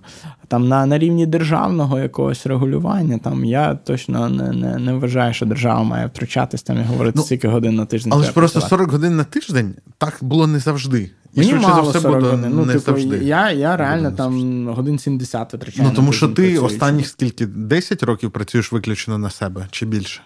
[0.47, 5.45] Там на на рівні державного якогось регулювання, там я точно не не, не вважаю, що
[5.45, 8.13] держава має втручатись там і говорити ну, скільки годин на тиждень.
[8.13, 11.11] Але ж просто 40 годин на тиждень так було не завжди.
[11.33, 12.51] І Мені мало за все 40 годин.
[12.55, 13.17] Ну, не типу, завжди.
[13.17, 15.89] Я я реально там годин 70 витрачаю.
[15.89, 16.65] Ну, тому що ти працюючи.
[16.65, 20.21] останніх скільки 10 років працюєш виключно на себе чи більше?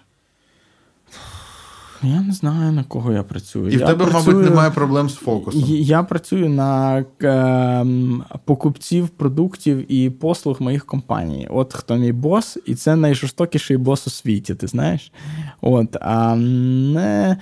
[2.02, 3.70] Я не знаю, на кого я працюю.
[3.70, 5.62] І в тебе, працюю, мабуть, немає проблем з фокусом.
[5.66, 7.86] Я працюю на е,
[8.44, 11.48] покупців продуктів і послуг моїх компаній.
[11.50, 15.12] От хто мій бос, і це найжорстокіший бос у світі, ти знаєш?
[15.60, 17.36] От, а не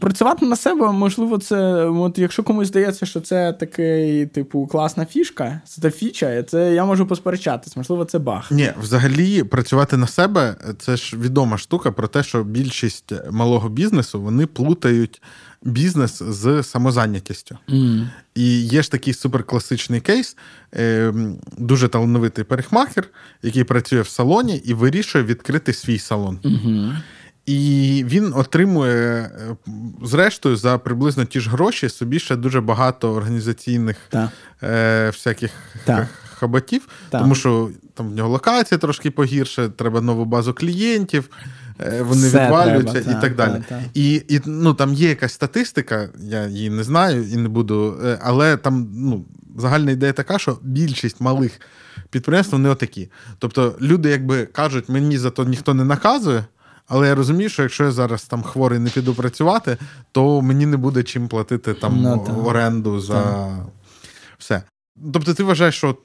[0.00, 1.84] Працювати на себе, можливо, це.
[1.84, 6.84] От Якщо комусь здається, що це такий, типу, класна фішка, це та фіча, це я
[6.84, 8.48] можу посперечатись, можливо, це баг.
[8.50, 14.22] Ні, взагалі, працювати на себе це ж відома штука про те, що більшість малого бізнесу
[14.22, 15.22] вони плутають
[15.62, 17.58] бізнес з самозайнятістю.
[17.68, 18.08] Mm.
[18.34, 20.36] І є ж такий суперкласичний кейс,
[20.74, 21.12] е,
[21.58, 23.08] дуже талановитий парикмахер,
[23.42, 26.38] який працює в салоні і вирішує відкрити свій салон.
[26.44, 26.96] Mm-hmm.
[27.46, 29.56] І він отримує, е,
[30.02, 33.96] зрештою, за приблизно ті ж гроші собі ще дуже багато організаційних
[34.62, 35.50] е, всяких
[35.86, 36.06] Ta.
[36.34, 37.18] хабатів, Ta.
[37.18, 41.30] тому що там в нього локація трошки погірше, треба нову базу клієнтів.
[41.80, 43.62] Е, вони Все відвалюються треба, і так далі.
[43.68, 43.82] та, та.
[43.94, 48.18] І, і ну, там є якась статистика, я її не знаю і не буду, е,
[48.22, 49.24] але там ну,
[49.58, 51.60] загальна ідея така, що більшість малих
[52.10, 53.10] підприємств вони отакі.
[53.38, 56.44] Тобто люди якби кажуть, мені за то ніхто не наказує.
[56.92, 59.76] Але я розумію, що якщо я зараз там хворий не піду працювати,
[60.12, 62.46] то мені не буде чим платити там Ну, так.
[62.46, 63.48] оренду за
[64.38, 64.62] все.
[65.12, 65.96] Тобто, ти вважаєш, що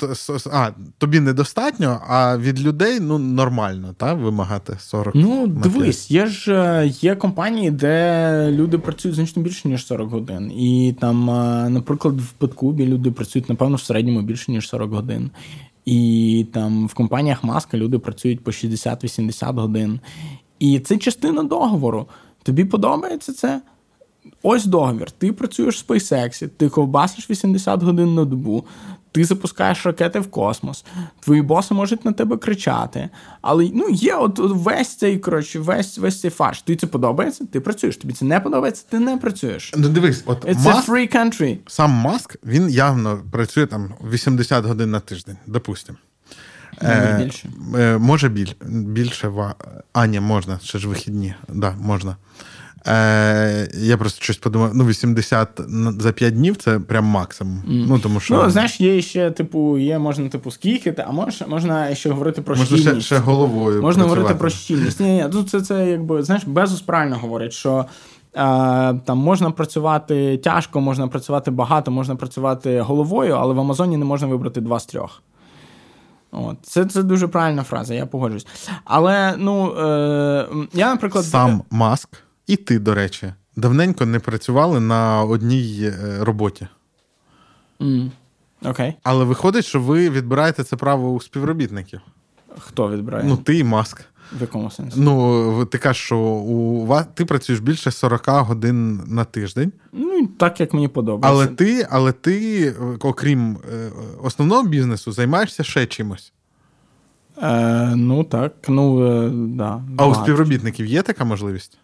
[0.52, 6.54] а, тобі недостатньо, а від людей ну, нормально та, вимагати 40 Ну, дивись, є ж
[6.54, 10.52] е, є компанії, де люди працюють значно більше, ніж 40 годин.
[10.52, 15.32] І там, е, наприклад, в Петкубі люди працюють, напевно, в середньому більше, ніж 40 годин.
[15.86, 20.00] І там в компаніях Маска люди працюють по 60-80 годин.
[20.60, 22.08] І це частина договору.
[22.44, 23.62] Тобі подобається це?
[24.44, 25.12] Ось договір.
[25.12, 28.66] Ти працюєш в SpaceX, ти ковбасиш 80 годин на добу,
[29.12, 30.86] ти запускаєш ракети в космос,
[31.20, 33.10] твої боси можуть на тебе кричати.
[33.42, 36.62] Але ну, є от, от весь цей коротше, весь, весь цей фарш.
[36.62, 37.98] Тобі це подобається, ти працюєш.
[37.98, 39.74] Тобі це не подобається, ти не працюєш.
[39.78, 41.58] Ну, дивись, от It's Маск, a free country.
[41.68, 45.98] сам Маск, він явно працює там 80 годин на тиждень, допустимо.
[46.82, 47.50] Мабуть, більше.
[47.76, 49.28] Е, може біль, більше.
[49.28, 49.56] ва-
[49.94, 51.36] А, ні, можна, ще ж вихідні.
[51.48, 52.16] Да, можна.
[52.88, 55.62] Е, я просто щось подумав: ну, 80
[56.00, 57.64] за 5 днів це прям максимум.
[57.68, 61.96] Ну, тому що Ну, знаєш, є ще, типу, є, можна, типу, скільки, а можна, можна
[61.96, 63.06] ще говорити про можна ще, щільність.
[63.06, 63.82] ще головою.
[63.82, 65.00] Можна говорити про щільність.
[65.00, 67.86] Ні, ні, тут це, це якби, знаєш, Безус правильно говорить, що е,
[69.06, 74.28] там можна працювати тяжко, можна працювати багато, можна працювати головою, але в Амазоні не можна
[74.28, 75.22] вибрати два з трьох.
[76.32, 76.58] От.
[76.62, 78.48] Це, це дуже правильна фраза, я погоджуюсь.
[78.86, 82.10] Але, ну, е, я, наприклад, Сам Маск,
[82.48, 86.68] і ти, до речі, давненько не працювали на одній е, роботі.
[87.82, 88.12] М,
[88.66, 88.94] Окей.
[89.04, 92.00] Але виходить, що ви відбираєте це право у співробітників.
[92.60, 93.24] Хто відбирає?
[93.28, 94.02] Ну, ти і Маск.
[94.38, 95.00] в якому сенсі?
[95.00, 100.60] Ну, ти кажеш, що у вас ти працюєш більше 40 годин на тиждень, Ну, так,
[100.60, 101.30] як мені подобається.
[101.30, 103.92] але ти, але ти, е, окрім е,
[104.24, 106.34] основного бізнесу, займаєшся ще чимось.
[107.44, 108.54] Е, ну, так.
[108.68, 111.78] Ну, е, да, А у співробітників є така можливість?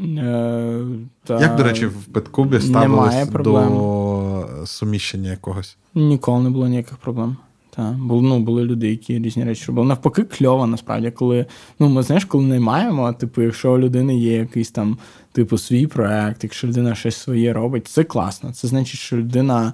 [0.00, 0.82] Е,
[1.24, 1.40] та...
[1.40, 5.76] Як, до речі, в Петкубі ставились до суміщення якогось?
[5.94, 7.36] Ніколи не було ніяких проблем.
[7.76, 9.88] Та, були, ну, були люди, які різні речі робили.
[9.88, 11.46] Навпаки, кльово, насправді, коли
[11.78, 14.98] ну, ми знаєш, коли наймаємо, типу, якщо у людини є якийсь там,
[15.32, 18.52] типу, свій проект, якщо людина щось своє робить, це класно.
[18.52, 19.72] Це значить, що людина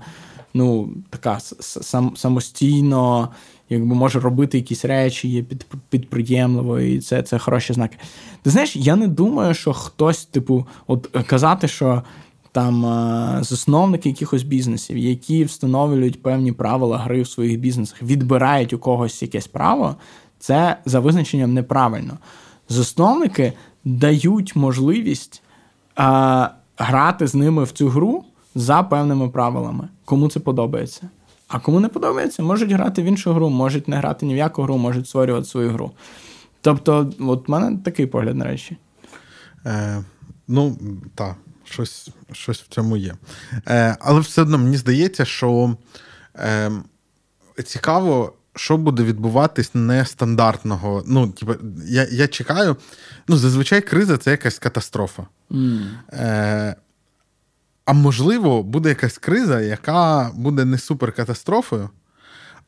[0.54, 3.28] ну, така сам, самостійно
[3.68, 7.96] якби може робити якісь речі, є під, підприємливою, і це, це хороші знаки.
[8.42, 12.02] Ти знаєш, я не думаю, що хтось, типу, от казати, що
[12.52, 18.78] там е, засновники якихось бізнесів, які встановлюють певні правила гри в своїх бізнесах, відбирають у
[18.78, 19.96] когось якесь право,
[20.38, 22.18] це за визначенням неправильно.
[22.68, 23.52] Засновники
[23.84, 25.42] дають можливість
[25.98, 26.02] е,
[26.76, 28.24] грати з ними в цю гру
[28.54, 31.08] за певними правилами, кому це подобається.
[31.48, 34.62] А кому не подобається, можуть грати в іншу гру, можуть не грати ні в яку
[34.62, 35.92] гру, можуть створювати свою гру.
[36.60, 38.76] Тобто, от в мене такий погляд на речі.
[39.66, 40.04] Е,
[40.48, 40.78] ну,
[41.14, 43.14] так, щось, щось в цьому є.
[43.68, 45.76] Е, але все одно мені здається, що
[46.36, 46.70] е,
[47.64, 51.02] цікаво, що буде відбуватись нестандартного.
[51.06, 51.54] Ну, типу,
[51.86, 52.76] я, я чекаю.
[53.28, 55.26] Ну, зазвичай криза це якась катастрофа.
[55.50, 55.86] Mm.
[56.12, 56.76] Е,
[57.86, 61.90] а можливо, буде якась криза, яка буде не суперкатастрофою,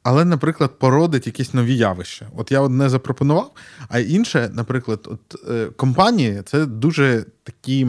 [0.02, 2.28] але, наприклад, породить якісь нові явища.
[2.37, 3.52] От я одне запропонував,
[3.88, 7.88] а інше, наприклад, от е, компанії це дуже такі.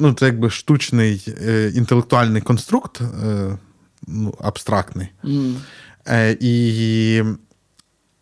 [0.00, 3.58] Ну, це якби штучний е, інтелектуальний конструкт, е,
[4.06, 5.08] ну, абстрактний.
[5.24, 5.54] Mm.
[6.08, 7.16] Е, і,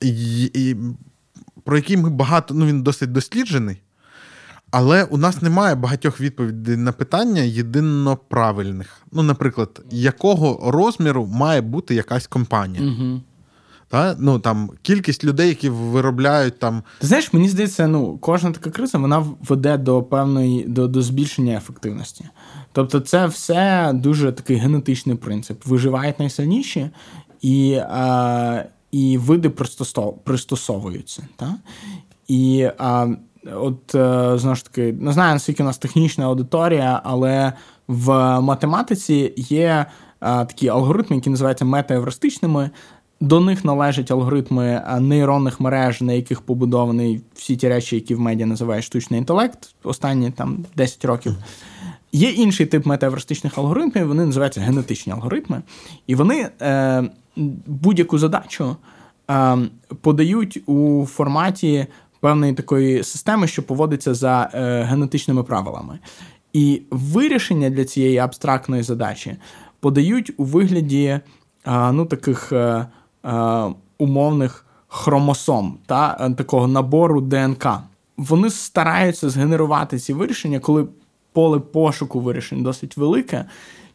[0.01, 0.77] і, і
[1.65, 3.81] про який ми багато, ну він досить досліджений,
[4.77, 9.03] але у нас немає багатьох відповідей на питання єдино правильних.
[9.13, 12.83] Ну, наприклад, якого розміру має бути якась компанія?
[12.83, 13.21] Mm-hmm.
[13.89, 14.17] Та?
[14.19, 16.83] Ну, там, Кількість людей, які виробляють там.
[17.01, 21.57] Ти знаєш, мені здається, ну, кожна така криза вона веде до певної до, до збільшення
[21.57, 22.25] ефективності.
[22.73, 25.67] Тобто, це все дуже такий генетичний принцип.
[25.67, 26.91] Виживають найсильніші,
[27.41, 31.29] і а, і види пристосов, пристосовуються.
[31.37, 31.55] Та?
[32.29, 33.09] І а,
[33.53, 37.53] от е, знову ж таки, не знаю, наскільки у нас технічна аудиторія, але
[37.89, 39.87] в математиці є
[40.21, 42.71] а, такі алгоритми, які називаються метаевристичними.
[43.21, 48.47] До них належать алгоритми нейронних мереж, на яких побудовані всі ті речі, які в медіа
[48.47, 51.35] називають штучний інтелект, останні там 10 років.
[52.13, 55.63] Є інший тип метаевристичних алгоритмів, вони називаються генетичні алгоритми,
[56.07, 57.05] і вони е,
[57.67, 58.77] будь-яку задачу
[59.31, 59.59] е,
[60.01, 61.87] подають у форматі
[62.25, 65.99] певної такої системи, що поводиться за е, генетичними правилами.
[66.53, 69.37] І вирішення для цієї абстрактної задачі
[69.81, 71.21] подають у вигляді
[71.65, 72.87] а, ну, таких а,
[73.23, 77.67] а, умовних хромосом та такого набору ДНК.
[78.17, 80.87] Вони стараються згенерувати ці вирішення, коли
[81.33, 83.45] поле пошуку вирішень досить велике.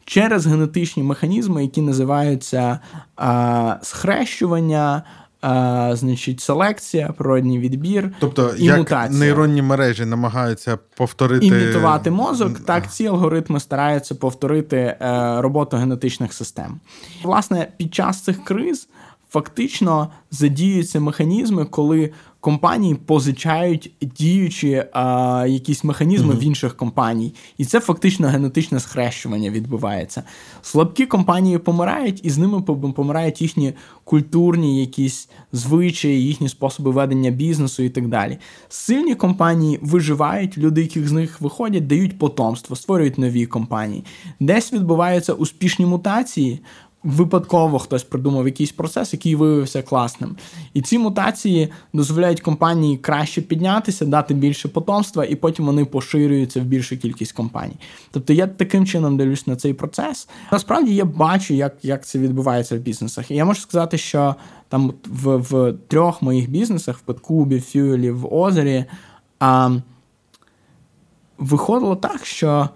[0.06, 2.80] Через генетичні механізми, які називаються
[3.16, 5.04] а, схрещування,
[5.42, 8.12] а, значить, селекція, природній відбір.
[8.20, 9.20] Тобто, і як мутація.
[9.20, 14.98] нейронні мережі намагаються повторити імітувати мозок, так ці алгоритми стараються повторити е,
[15.42, 16.80] роботу генетичних систем.
[17.24, 18.88] Власне, під час цих криз
[19.30, 26.40] фактично задіюються механізми, коли компанії позичають діючі а, якісь механізми mm-hmm.
[26.40, 30.24] в інших компаній, і це фактично генетичне схрещування відбувається.
[30.62, 32.62] Слабкі компанії помирають, і з ними
[32.96, 33.74] помирають їхні
[34.04, 38.38] культурні якісь звичаї, їхні способи ведення бізнесу і так далі.
[38.70, 44.04] Сильні компанії виживають, люди, яких з них виходять, дають потомство, створюють нові компанії.
[44.40, 46.62] Десь відбуваються успішні мутації
[47.04, 50.36] випадково хтось придумав якийсь процес, який виявився класним.
[50.74, 56.64] І ці мутації дозволяють компанії краще піднятися, дати більше потомства, і потім вони поширюються в
[56.64, 57.76] більшу кількість компаній.
[58.12, 60.30] Тобто я таким чином дивлюсь на цей процес.
[60.52, 63.32] Насправді я бачу, як як це відбувається в бізнесах.
[63.32, 64.36] І я можу сказати, що
[64.70, 68.86] там в в трьох моїх бізнесах: в Петкубі, в Фюелі, в Озері,
[69.39, 69.72] а,
[71.38, 72.70] виходило так, що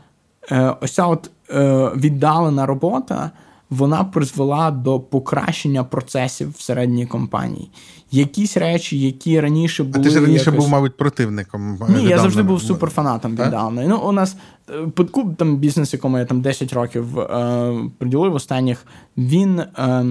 [0.52, 3.32] е, ось ця от е, віддалена робота
[3.74, 7.70] вона призвела до покращення процесів всередині компанії.
[8.12, 10.00] Якісь речі, які раніше були.
[10.00, 10.60] А ти ж раніше якось...
[10.66, 11.80] був, мабуть, противником.
[11.90, 13.88] Ні, я завжди був суперфанатом віддаленої.
[13.88, 14.36] Ну, у нас
[14.70, 15.06] е,
[15.38, 18.86] там бізнес, якому я там 10 років е, приділив останніх,
[19.18, 19.60] він.
[19.60, 20.06] Е,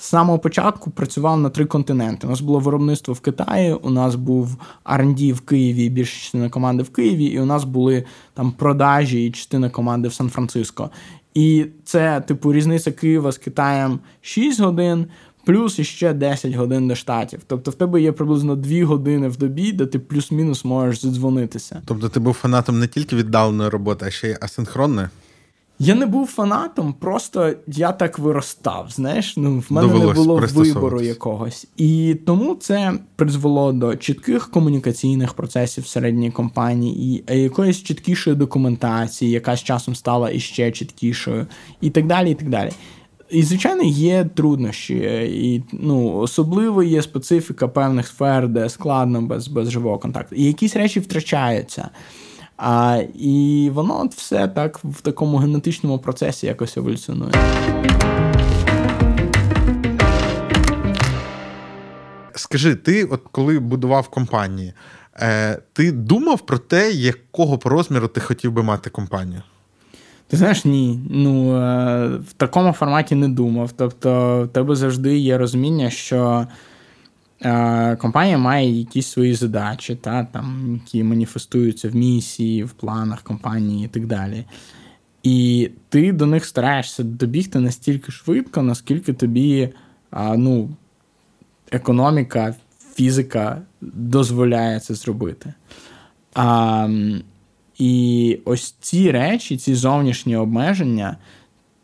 [0.00, 2.26] з самого початку працював на три континенти.
[2.26, 6.82] У нас було виробництво в Китаї, у нас був R&D в Києві, більша частина команди
[6.82, 8.04] в Києві, і у нас були
[8.34, 10.90] там продажі і частина команди в Сан-Франциско.
[11.34, 15.06] І це, типу, різниця Києва з Китаєм 6 годин,
[15.44, 17.40] плюс іще 10 годин до штатів.
[17.46, 21.82] Тобто в тебе є приблизно 2 години в добі, де ти плюс-мінус можеш задзвонитися.
[21.84, 25.08] Тобто ти був фанатом не тільки віддаленої роботи, а ще й асинхронної?
[25.82, 28.86] Я не був фанатом, просто я так виростав.
[28.90, 31.66] Знаєш, ну в мене Довелось не було вибору якогось.
[31.76, 39.56] І тому це призвело до чітких комунікаційних процесів всередині компанії, і якоїсь чіткішої документації, яка
[39.56, 41.46] з часом стала іще чіткішою,
[41.80, 42.30] і так далі.
[42.30, 42.70] І так далі.
[43.30, 49.70] І, звичайно, є труднощі, і ну, особливо є специфіка певних сфер, де складно без без
[49.70, 50.34] живого контакту.
[50.34, 51.90] І якісь речі втрачаються.
[52.62, 57.32] А, І воно от все так в такому генетичному процесі якось еволюціонує.
[62.34, 64.72] Скажи, ти, от коли будував компанії,
[65.16, 69.42] е, ти думав про те, якого по розміру ти хотів би мати компанію?
[70.26, 71.00] Ти знаєш, ні.
[71.10, 73.70] Ну, е, в такому форматі не думав.
[73.76, 76.46] Тобто, в тебе завжди є розуміння, що
[77.98, 83.88] компанія має якісь свої задачі, та, там, які маніфестуються в місії, в планах компанії і
[83.88, 84.44] так далі.
[85.22, 89.68] І ти до них стараєшся добігти настільки швидко, наскільки тобі
[90.36, 90.70] ну,
[91.70, 92.54] економіка,
[92.94, 95.54] фізика дозволяє це зробити.
[96.34, 96.88] А,
[97.78, 101.16] І ось ці речі, ці зовнішні обмеження,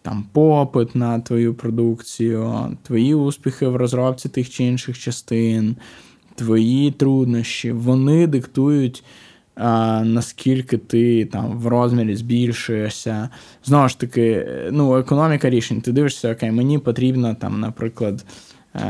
[0.07, 5.77] там попит на твою продукцію, твої успіхи в розробці тих чи інших частин,
[6.35, 9.05] твої труднощі, вони диктують.
[9.55, 13.29] А, Наскільки ти там в розмірі збільшуєшся.
[13.65, 15.81] Знову ж таки, ну, економіка рішень.
[15.81, 18.25] Ти дивишся, окей, мені потрібно там, наприклад,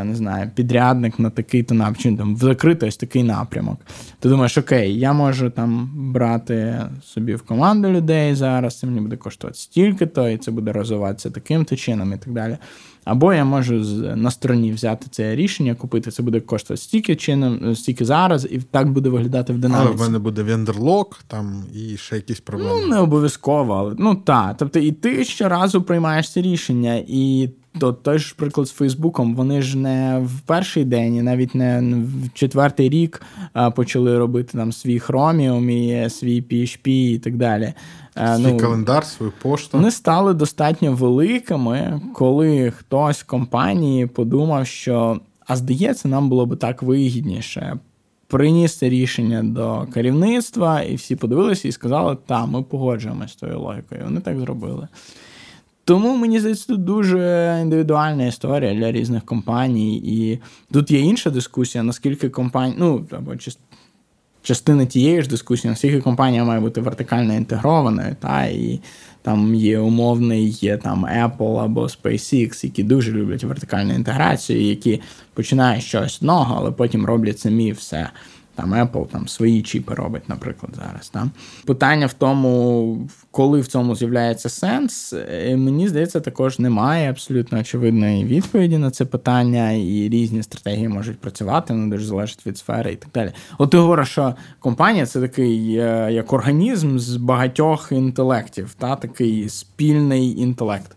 [0.04, 3.80] не знаю, підрядник на такий-то напрямок, там закрити ось такий напрямок.
[4.20, 9.16] Ти думаєш, окей, я можу там брати собі в команду людей зараз, це мені буде
[9.16, 12.58] коштувати стільки-то, і це буде розвиватися таким-то чином і так далі.
[13.04, 13.74] Або я можу
[14.16, 18.92] на стороні взяти це рішення, купити, це буде коштувати стільки чином, стільки зараз, і так
[18.92, 19.88] буде виглядати в динаміці.
[19.88, 22.80] Але в мене буде вендерлок там і ще якісь проблеми.
[22.82, 24.56] Ну, не обов'язково, але ну так.
[24.58, 27.50] Тобто, і ти щоразу приймаєш це рішення, і
[27.80, 31.80] то той ж приклад з Фейсбуком, вони ж не в перший день, і навіть не
[31.80, 33.22] в четвертий рік
[33.74, 37.72] почали робити там свій Chromium і свій PHP і так далі.
[38.14, 39.78] Свій ну, календар, свою пошту.
[39.78, 46.56] Вони стали достатньо великими, коли хтось в компанії подумав, що а здається, нам було би
[46.56, 47.78] так вигідніше.
[48.26, 53.60] Приніс це рішення до керівництва, і всі подивилися і сказали, так, ми погоджуємося з тою
[53.60, 54.00] логікою.
[54.04, 54.88] Вони так зробили.
[55.86, 59.96] Тому мені здається, тут дуже індивідуальна історія для різних компаній.
[59.96, 60.38] І
[60.72, 63.32] тут є інша дискусія, наскільки компанії, ну або
[64.42, 68.80] частина тієї ж дискусії, наскільки компанія має бути вертикально інтегрованою, та і
[69.22, 75.00] там є умовний, є там Apple або SpaceX, які дуже люблять вертикальну інтеграцію, які
[75.34, 78.10] починають щось одного, але потім роблять самі все.
[78.56, 81.08] Там Apple там свої чіпи робить, наприклад, зараз.
[81.08, 81.30] Там.
[81.64, 88.24] Питання в тому, коли в цьому з'являється сенс, е, мені здається, також немає абсолютно очевидної
[88.24, 92.96] відповіді на це питання, і різні стратегії можуть працювати, вони дуже залежить від сфери і
[92.96, 93.32] так далі.
[93.58, 99.48] От ти говориш, що компанія це такий е, як організм з багатьох інтелектів, та такий
[99.48, 100.96] спільний інтелект.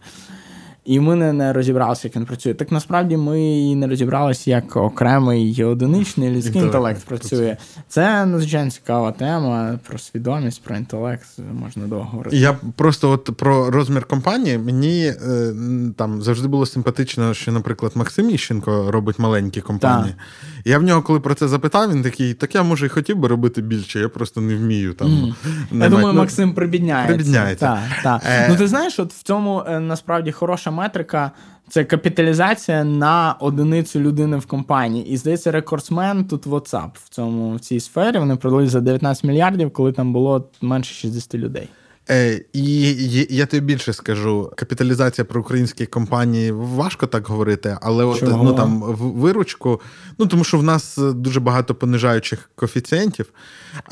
[0.90, 2.54] І ми не, не розібралися, як він працює.
[2.54, 7.58] Так насправді ми і не розібралися, як окремий одиничний людський інтелект, працює.
[7.88, 11.26] Це надзвичайно цікава тема про свідомість, про інтелект.
[11.54, 12.38] Можна довго говорити.
[12.38, 14.58] Я просто от про розмір компанії.
[14.58, 15.54] Мені е,
[15.98, 20.14] там завжди було симпатично, що, наприклад, Максим Іщенко робить маленькі компанії.
[20.18, 20.66] Так.
[20.66, 23.28] Я в нього, коли про це запитав, він такий: так я може і хотів би
[23.28, 24.94] робити більше, я просто не вмію.
[24.94, 25.34] Там, mm.
[25.82, 27.14] Я думаю, ну, Максим прибідняється.
[27.14, 27.66] Прибідняється.
[27.66, 28.22] Так, так.
[28.26, 28.48] Е...
[28.50, 31.32] Ну ти знаєш, от в цьому е, насправді хороша метрика.
[31.70, 35.08] Це капіталізація на одиницю людини в компанії.
[35.08, 38.18] І здається, рекордсмен тут WhatsApp в цьому в цій сфері.
[38.18, 41.70] Вони продали за 19 мільярдів, коли там було менше 60 людей.
[42.10, 48.22] Е, І я тобі більше скажу: капіталізація про українські компанії важко так говорити, але от
[48.22, 49.82] ну там виручку,
[50.18, 53.26] ну тому що в нас дуже багато понижаючих коефіцієнтів.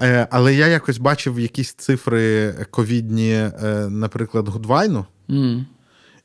[0.02, 3.52] Е, Але я якось бачив якісь цифри ковідні, е,
[3.90, 5.06] наприклад, Гудвайну.
[5.30, 5.64] Mm.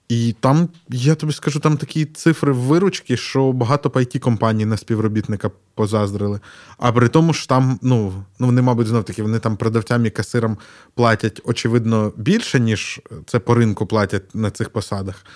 [0.08, 5.50] І там, я тобі скажу, там такі цифри виручки, що багато it компаній на співробітника
[5.74, 6.40] позаздрили.
[6.78, 10.10] А при тому ж там, ну, ну вони, мабуть, знов таки, вони там продавцям і
[10.10, 10.58] касирам
[10.94, 15.26] платять, очевидно, більше, ніж це по ринку платять на цих посадах,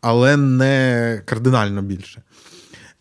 [0.00, 2.22] але не кардинально більше.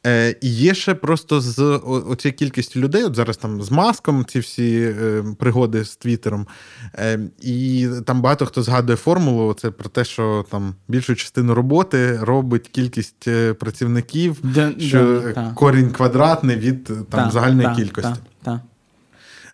[0.06, 4.40] Е, І є ще просто з оцією кількістю людей, от зараз там з маском ці
[4.40, 6.48] всі е, пригоди з Твіттером.
[6.96, 9.54] Е, І там багато хто згадує формулу.
[9.54, 15.52] Це про те, що там більшу частину роботи робить кількість е, працівників, де, що де,
[15.56, 18.20] корінь квадратний від там та, загальної та, кількості.
[18.44, 18.62] Та,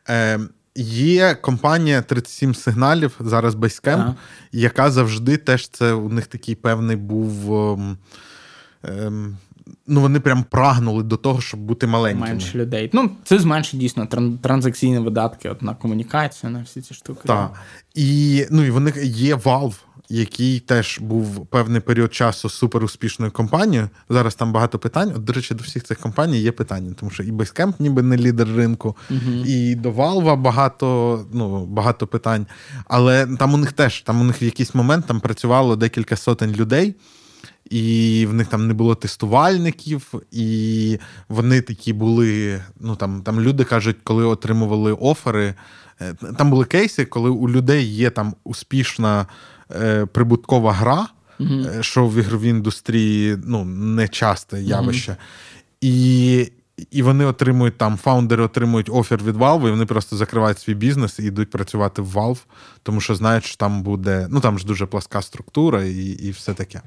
[0.10, 0.40] е,
[0.76, 4.14] Є компанія 37 сигналів, зараз Basecamp,
[4.52, 7.54] яка завжди теж це у них такий певний був.
[7.54, 7.98] Ем,
[8.84, 9.38] ем,
[9.88, 12.28] ну вони прям прагнули до того, щоб бути маленькими.
[12.28, 12.90] Менше людей.
[12.94, 14.08] Ну, це зменшить дійсно
[14.42, 17.22] транзакційні видатки от на комунікацію, на всі ці штуки.
[17.26, 17.52] Так.
[17.96, 19.76] І ну, і вони є Valve,
[20.10, 23.90] який теж був певний період часу суперуспішною компанією.
[24.10, 25.14] Зараз там багато питань.
[25.16, 28.18] От, До речі, до всіх цих компаній є питання, тому що і Basecamp ніби не
[28.18, 32.46] лідер ринку, uh і до Valve багато ну, багато питань.
[32.88, 36.52] Але там у них теж там у них в якийсь момент там працювало декілька сотень
[36.52, 36.96] людей
[37.72, 41.00] і в них там не було тестувальників, і
[41.30, 42.62] вони такі були.
[42.80, 45.54] Ну там там люди кажуть, коли отримували офери.
[46.02, 49.26] Е, там були кейси, коли у людей є там успішна
[49.76, 51.08] е, прибуткова гра,
[51.40, 55.12] mm що в ігровій індустрії ну, не часте явище.
[55.12, 55.18] mm
[55.82, 56.52] І
[56.92, 61.20] і вони отримують там, фаундери отримують офер від Valve, і вони просто закривають свій бізнес
[61.20, 62.44] і йдуть працювати в Valve,
[62.84, 64.28] тому що знають, що там буде.
[64.30, 66.82] Ну там ж дуже пласка структура і і все таке.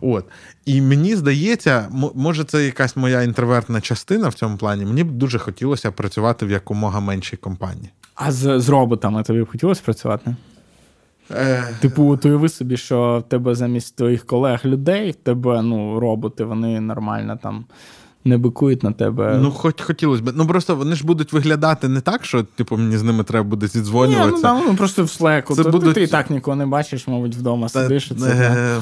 [0.00, 0.24] От.
[0.64, 4.84] І мені здається, може, це якась моя інтровертна частина в цьому плані.
[4.84, 7.90] Мені б дуже хотілося працювати в якомога меншій компанії.
[8.14, 10.36] А з з роботами тобі б хотілося працювати?
[11.30, 11.68] Е...
[11.80, 16.44] Типу, от уяви собі, що в тебе замість твоїх колег людей, в тебе ну, роботи,
[16.44, 17.64] вони нормально там
[18.24, 19.38] не бикують на тебе.
[19.42, 20.32] Ну, хоч хотілося б.
[20.34, 23.66] Ну просто вони ж будуть виглядати не так, що типу мені з ними треба буде
[23.66, 24.26] зідзвонюватися.
[24.26, 25.54] Ні, ну, там, ну просто в Slack.
[25.54, 25.94] Це будуть...
[25.94, 27.82] Ти і так нікого не бачиш, мабуть, вдома Та...
[27.82, 28.10] сидиш.
[28.10, 28.80] і це, е...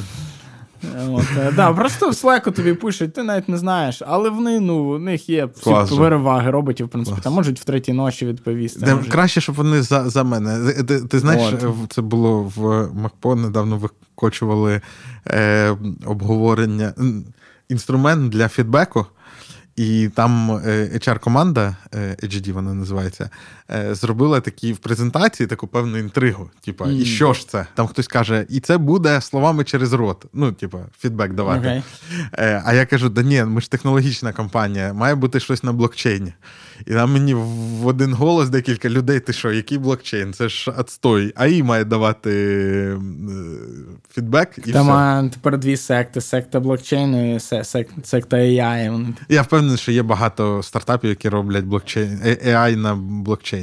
[1.10, 4.74] От, е, да, Просто в Slack тобі пишуть, ти навіть не знаєш, але вони, ну,
[4.74, 8.80] у них є всі переваги роботів, в принципі, там можуть в третій ночі відповісти.
[8.80, 10.72] Де, краще, щоб вони за за мене.
[10.72, 11.92] Ти, ти знаєш, От.
[11.92, 14.80] це було в МакПо, недавно викочували
[15.26, 15.76] е,
[16.06, 16.94] обговорення,
[17.68, 19.06] інструмент для фідбеку.
[19.80, 23.30] І там е, HR-команда, е, HD вона називається,
[23.90, 26.50] зробила такі в презентації таку певну інтригу.
[26.64, 26.92] Типа, mm.
[26.92, 27.66] і що ж це?
[27.74, 30.26] Там хтось каже, і це буде словами через рот.
[30.32, 31.82] Ну, типа, фідбек давати.
[32.32, 32.62] Okay.
[32.64, 36.32] А я кажу: да ні, ми ж технологічна компанія, має бути щось на блокчейні.
[36.86, 40.32] І там мені в один голос декілька людей: ти що, який блокчейн?
[40.32, 41.32] Це ж отстой.
[41.36, 42.30] AI має давати
[44.14, 44.50] фідбек.
[44.66, 45.30] і Там все.
[45.34, 49.06] тепер дві секти: секта блокчейну і секта AI.
[49.28, 52.94] Я впевнений що є багато стартапів, які роблять блокчейн AI на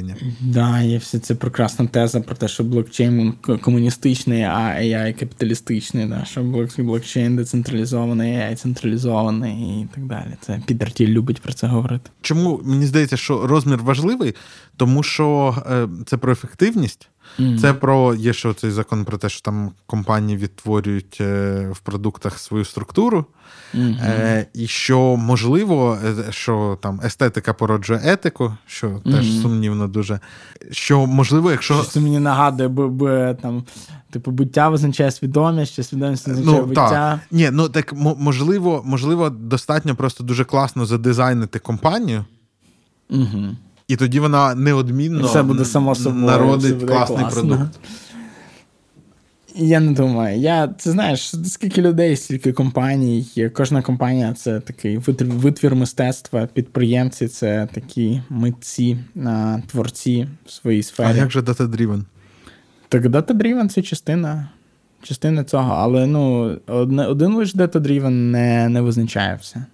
[0.02, 0.34] блокчейні.
[0.40, 3.32] Да, є всі це прекрасна теза про те, що блокчейн
[3.62, 6.42] комуністичний, а AI капіталістичний, да, що
[6.78, 10.36] блокчейн децентралізований, AI централізований і так далі.
[10.40, 12.10] Це Підертіль любить про це говорити.
[12.20, 14.34] Чому мені здається, що розмір важливий,
[14.76, 17.08] тому що е, це про ефективність.
[17.38, 17.58] Mm-hmm.
[17.58, 22.38] Це про є ще цей закон про те, що там компанії відтворюють е, в продуктах
[22.38, 23.24] свою структуру,
[23.74, 24.04] mm-hmm.
[24.04, 25.98] е, і що можливо,
[26.28, 29.12] е, що там естетика породжує етику, що mm-hmm.
[29.12, 30.20] теж сумнівно дуже.
[30.70, 33.64] Що можливо, якщо це мені нагадує, бо, бо там.
[34.10, 36.88] Типу, буття визначає свідомість, чи свідомість визначає ну, буття.
[36.88, 37.20] Так.
[37.30, 42.24] Ні, ну так можливо, можливо, достатньо просто дуже класно задизайнити компанію.
[43.10, 43.56] Угу.
[43.88, 47.40] І тоді вона неодмінно все буде само собою, народить буде класний класно.
[47.40, 47.80] продукт.
[49.54, 50.38] Я не думаю.
[50.38, 53.50] Я, Це знаєш, скільки людей, стільки компаній.
[53.54, 58.98] Кожна компанія це такий витвір мистецтва, підприємці це такі митці,
[59.66, 61.08] творці в своїй сфері.
[61.10, 62.02] А як же Data-Driven?
[62.88, 64.48] Так Data-Driven це частина
[65.02, 69.64] частина цього, але ну, один, один лише Data-Driven не, не визначає все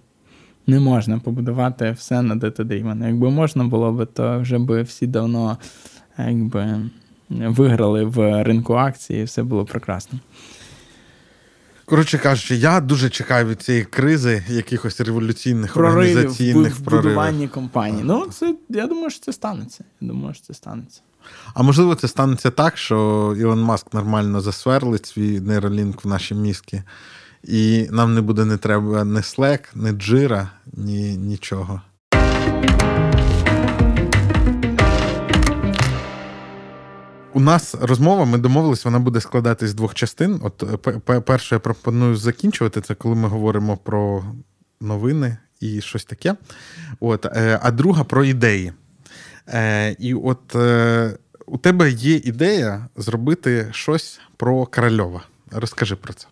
[0.67, 3.07] не можна побудувати все на Data-Driven.
[3.07, 5.57] Якби можна було би, то вже би всі давно
[6.17, 6.89] якби,
[7.29, 10.19] виграли в ринку акції, і все було прекрасно.
[11.85, 18.03] Коротше кажучи, я дуже чекаю від цієї кризи якихось революційних проривів, організаційних в будуванні компанії.
[18.03, 19.83] Ну, це я думаю, що це станеться.
[20.01, 21.01] Я думаю, що це станеться.
[21.53, 26.83] А можливо, це станеться так, що Ілон Маск нормально засверлить свій нейролінк в наші мізки,
[27.47, 31.81] і нам не буде не треба ні Slack, ні Jira, ні нічого.
[37.33, 40.39] У нас розмова, ми домовились, вона буде складатись з двох частин.
[40.43, 40.63] От
[41.25, 44.25] перше, я пропоную закінчувати це, коли ми говоримо про
[44.81, 46.35] новини і щось таке.
[46.99, 48.73] От, е, А друга про ідеї.
[49.47, 55.23] Е, і от е, у тебе є ідея зробити щось про Корольова.
[55.51, 56.27] Розкажи про це.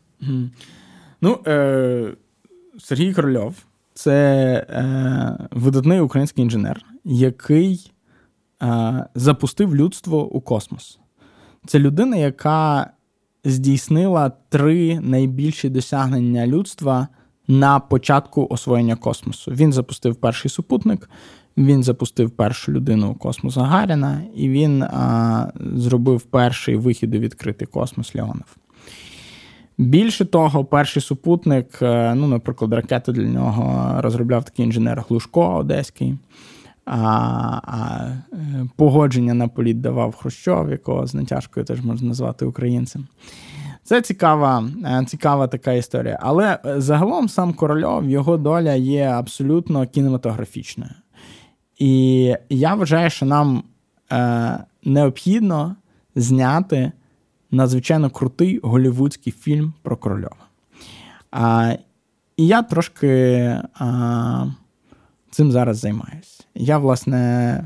[1.24, 2.14] Ну, е,
[2.80, 3.56] Сергій Корольов
[3.94, 4.16] це
[4.70, 7.92] е, видатний український інженер, який
[8.64, 11.00] е, запустив людство у космос.
[11.66, 12.90] Це людина, яка
[13.46, 17.08] здійснила три найбільші досягнення людства
[17.48, 19.52] на початку освоєння космосу.
[19.52, 21.10] Він запустив перший супутник,
[21.58, 27.68] він запустив першу людину у космос Гагаріна, і він а, зробив перший вихід у відкритий
[27.68, 28.63] космос Леонов.
[29.78, 36.18] Більше того, перший супутник, е, ну, наприклад, ракету для нього розробляв такий інженер Глушко Одеський,
[36.86, 37.00] а
[37.64, 43.08] а е, погодження на політ давав Хрущов, якого з натяжкою теж можна назвати українцем.
[43.84, 46.20] Це цікава е, цікава така історія.
[46.22, 50.92] Але загалом сам Корольов, його доля є абсолютно кінематографічною.
[51.80, 53.64] І я вважаю, що нам
[54.12, 55.76] е, необхідно
[56.16, 56.92] зняти
[57.54, 60.46] надзвичайно крутий голівудський фільм про Корольова.
[61.32, 61.74] А,
[62.38, 63.38] І я трошки
[63.80, 64.46] а,
[65.32, 66.44] цим зараз займаюся.
[66.56, 67.66] Я, власне,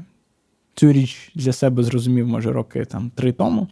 [0.76, 3.68] цю річ для себе зрозумів, може, роки там три тому.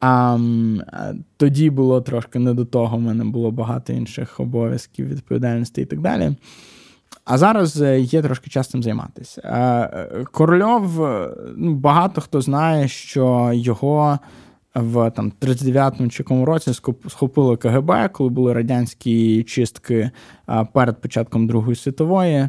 [0.00, 0.38] А
[1.36, 6.00] тоді було трошки не до того, в мене було багато інших обов'язків, відповідальності і так
[6.00, 6.36] далі.
[7.24, 9.42] А зараз е, є трошки час цим займатися.
[9.44, 11.08] Е, Корольов,
[11.56, 14.18] ну, багато хто знає, що його
[14.74, 16.72] в там 39-му чи якому році
[17.08, 20.10] схопили КГБ, коли були радянські чистки
[20.72, 22.48] перед початком Другої світової.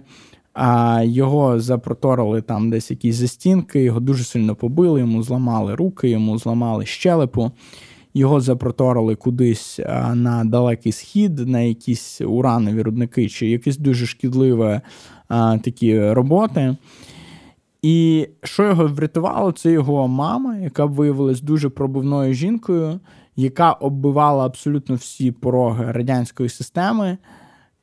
[0.53, 6.37] А його запроторили там десь якісь застінки, його дуже сильно побили, йому зламали руки, йому
[6.37, 7.51] зламали щелепу.
[8.15, 9.79] Його запроторили кудись
[10.13, 14.79] на далекий схід, на якісь уранові рудники, чи якісь дуже шкідливі
[15.27, 16.75] а, такі роботи.
[17.83, 22.99] І що його врятувало, це його мама, яка виявилась дуже пробивною жінкою,
[23.35, 27.17] яка оббивала абсолютно всі пороги радянської системи.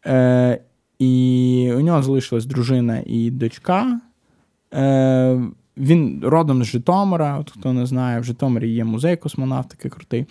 [0.07, 0.61] Е,
[0.99, 4.01] І у нього залишилась дружина і дочка.
[4.75, 5.41] Е,
[5.77, 10.27] Він родом з Житомира, от хто не знає, в Житомирі є музей космонавтики крутий.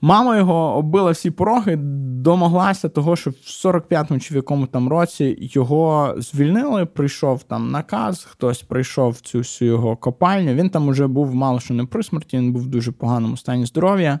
[0.00, 1.76] Мама його оббила всі пороги,
[2.20, 6.86] домоглася того, що в 45-му чи в якому там році його звільнили.
[6.86, 10.54] Прийшов там наказ, хтось прийшов в цю всю його копальню.
[10.54, 13.66] Він там уже був мало що не при смерті, він був в дуже поганому стані
[13.66, 14.20] здоров'я.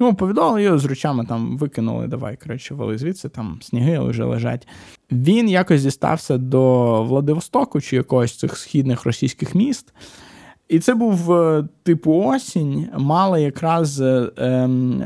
[0.00, 2.06] Йому повідомили, його з ручами там викинули.
[2.06, 4.68] Давай, коротше, вали звідси, там сніги вже лежать.
[5.12, 9.92] Він якось дістався до Владивостоку чи якогось цих східних російських міст.
[10.70, 15.04] І це був е, типу осінь, мала якраз е, ем,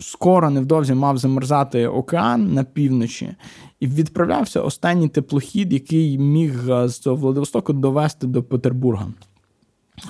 [0.00, 3.34] скоро невдовзі мав замерзати океан на півночі,
[3.80, 9.06] і відправлявся останній теплохід, який міг е, з Владивостоку довести до Петербурга.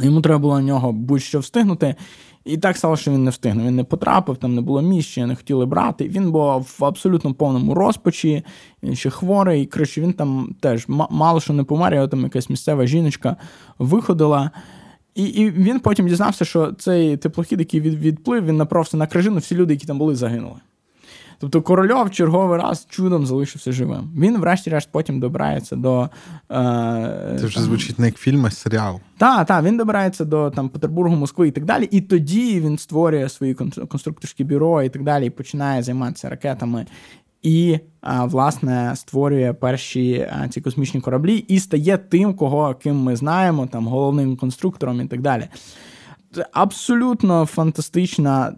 [0.00, 1.94] Йому треба було на нього будь-що встигнути.
[2.44, 3.66] І так стало, що він не встигнув.
[3.66, 6.08] Він не потрапив, там не було місць, не хотіли брати.
[6.08, 8.42] Він був в абсолютно повному розпачі,
[8.82, 9.66] він ще хворий.
[9.66, 13.36] Коротше, він там теж мало що не помер, його там якась місцева жіночка
[13.78, 14.50] виходила.
[15.14, 19.38] І і він потім дізнався, що цей теплохід, який від, відплив, він направився на крижину,
[19.38, 20.56] всі люди, які там були, загинули.
[21.40, 24.10] Тобто Корольов черговий раз чудом залишився живим.
[24.16, 26.10] Він, врешті-решт, потім добирається до.
[26.50, 29.00] Е, Це вже там, звучить не як фільм, а серіал.
[29.18, 31.88] Так, так, він добирається до там, Петербургу, Москви і так далі.
[31.90, 33.54] І тоді він створює свої
[33.88, 36.86] конструкторські бюро і так далі, і починає займатися ракетами.
[37.48, 37.80] І,
[38.24, 44.36] власне, створює перші ці космічні кораблі і стає тим, кого ким ми знаємо, там головним
[44.36, 45.48] конструктором і так далі.
[46.52, 48.56] Абсолютно фантастична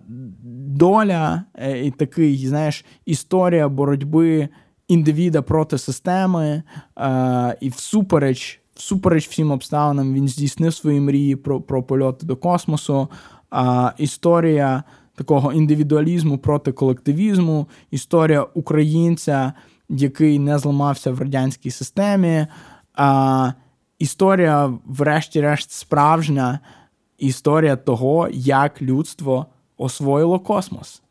[0.76, 4.48] доля е, і такий, знаєш, історія боротьби
[4.88, 6.62] індивіда проти системи,
[6.98, 13.08] е, і всупереч, всупереч всім обставинам він здійснив свої мрії про про польоти до космосу.
[13.98, 14.82] Історія
[15.20, 19.52] такого індивідуалізму проти колективізму, історія українця,
[19.88, 22.46] який не зламався в радянській системі.
[22.94, 23.52] А,
[23.98, 26.60] Історія, врешті-решт, справжня
[27.18, 29.46] історія того, як людство
[29.76, 31.02] освоїло космос.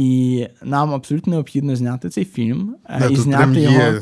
[0.00, 2.76] І нам абсолютно необхідно зняти цей фільм.
[2.88, 3.98] Е, да, і тут зняти прям є його...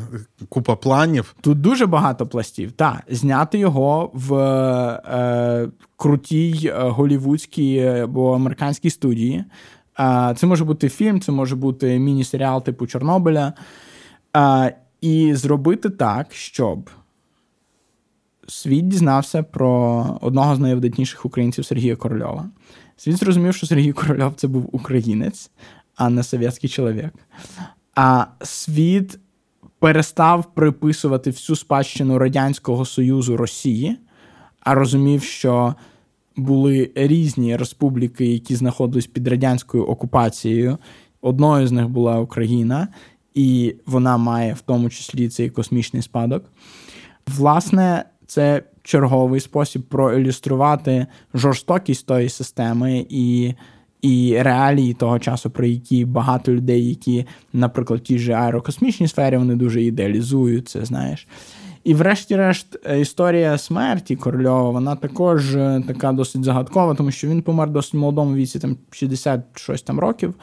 [0.48, 1.34] купа планів.
[1.40, 2.72] Тут дуже багато пластів.
[2.72, 9.44] Так, зняти його в е, крутій е, голівудській або американській студії.
[10.00, 13.52] Е, це може бути фільм, це може бути міні-серіал типу Чорнобиля.
[14.36, 16.90] Е, і зробити так, щоб
[18.48, 22.50] світ дізнався про одного з найвидатніших українців Сергія Корольова.
[23.00, 25.50] Світ зрозумів, що Сергій Корольов це був українець,
[25.98, 27.14] а не совєтський чоловік.
[27.94, 29.18] А світ
[29.78, 33.98] перестав приписувати всю спадщину Радянського Союзу Росії,
[34.60, 35.74] а розумів, що
[36.36, 40.78] були різні республіки, які знаходились під радянською окупацією.
[41.20, 42.88] Одною з них була Україна,
[43.34, 46.44] і вона має в тому числі цей космічний спадок.
[47.26, 53.54] Власне, це черговий спосіб проілюструвати жорстокість тої системи і
[54.02, 59.36] і реалії того часу, про які багато людей, які, наприклад, в тій же аерокосмічній сфері,
[59.36, 61.26] вони дуже ідеалізують це, знаєш.
[61.84, 67.70] І, врешті-решт, історія смерті Корольова, вона також е, така досить загадкова, тому що він помер
[67.70, 70.34] досить молодому віці, там 66 там років.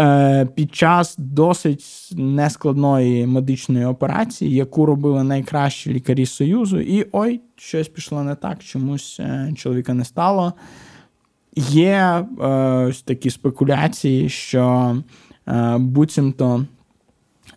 [0.00, 7.88] Е, під час досить нескладної медичної операції, яку робили найкращі лікарі Союзу, і ой, щось
[7.88, 10.52] пішло не так, чомусь е, чоловіка не стало.
[11.56, 14.96] Є е, такі спекуляції, що
[15.78, 16.66] буцімто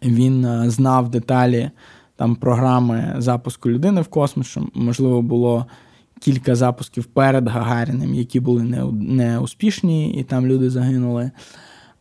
[0.03, 1.71] він знав деталі
[2.15, 5.65] там програми запуску людини в космос, що, можливо, було.
[6.19, 11.31] Кілька запусків перед Гагаріним, які були неуспішні, і там люди загинули.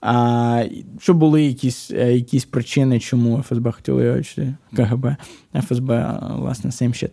[0.07, 0.65] А,
[0.99, 5.17] Що були якісь е, якісь причини, чому ФСБ хотіли його чи КГБ,
[5.63, 7.11] ФСБ, власне, same shit,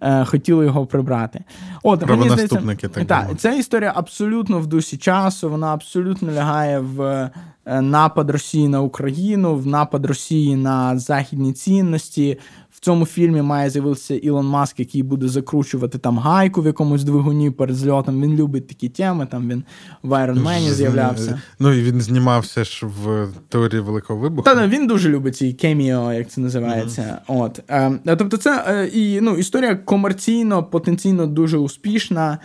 [0.00, 1.44] е, хотіли його прибрати.
[1.82, 3.06] От, мені здається, так.
[3.06, 7.30] Та, ця історія абсолютно в дусі часу, вона абсолютно лягає в
[7.66, 12.38] е, напад Росії на Україну, в напад Росії на західні цінності,
[12.78, 17.50] в цьому фільмі має з'явитися Ілон Маск, який буде закручувати там гайку в якомусь двигуні
[17.50, 18.22] перед зльотом.
[18.22, 19.26] Він любить такі теми.
[19.26, 19.64] Там він
[20.02, 21.40] в Iron Man з'являвся.
[21.58, 24.42] Ну і він знімався ж в теорії великого вибуху.
[24.42, 27.02] Та він дуже любить ці кеміо, як це називається.
[27.28, 27.42] Mm-hmm.
[27.42, 32.38] От е, тобто, це е, і ну історія комерційно, потенційно дуже успішна.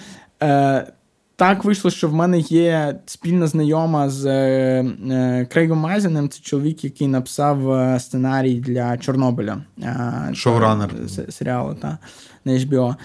[0.43, 0.93] Е,
[1.35, 6.29] так вийшло, що в мене є спільна знайома з е, е, Крейгом Майзенем.
[6.29, 9.57] Це чоловік, який написав е, сценарій для Чорнобиля.
[10.33, 10.89] Шоуранер.
[11.29, 11.97] серіалу та,
[12.45, 12.95] на HBO.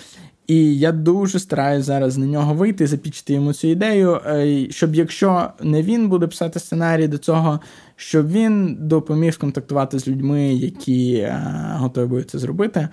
[0.47, 4.21] І я дуже стараюся зараз на нього вийти, запічити йому цю ідею,
[4.71, 7.61] щоб якщо не він буде писати сценарій до цього,
[7.97, 11.29] щоб він допоміг сконтактувати з людьми, які
[11.73, 12.89] готові будуть це зробити.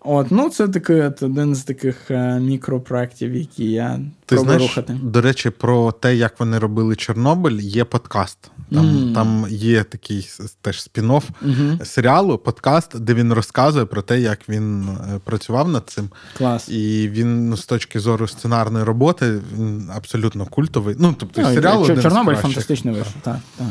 [0.00, 4.98] От, ну це такий от один з таких е, мікропроєктів, які я Ти знаєш, рухати.
[5.02, 8.50] До речі, про те, як вони робили Чорнобиль, є подкаст.
[8.70, 9.14] Там mm.
[9.14, 10.28] там є такий
[10.60, 11.84] теж спін-офф mm-hmm.
[11.84, 16.10] серіалу, подкаст, де він розказує про те, як він е, працював над цим.
[16.36, 16.68] Клас.
[16.68, 20.96] І він ну, з точки зору сценарної роботи він абсолютно культовий.
[20.98, 23.14] Ну, тобто, ну, серіал Чорнобиль фантастичний вийшов.
[23.22, 23.68] Так, так.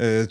[0.00, 0.28] Е,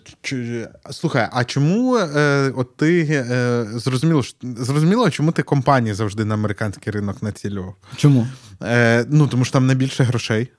[0.92, 6.94] слухай, а чому е, от ти е, зрозуміло, зрозуміло, чому ти компанії завжди на американський
[6.94, 7.76] ринок націлював?
[7.96, 8.28] Чому?
[9.08, 10.52] Ну, тому що там найбільше грошей.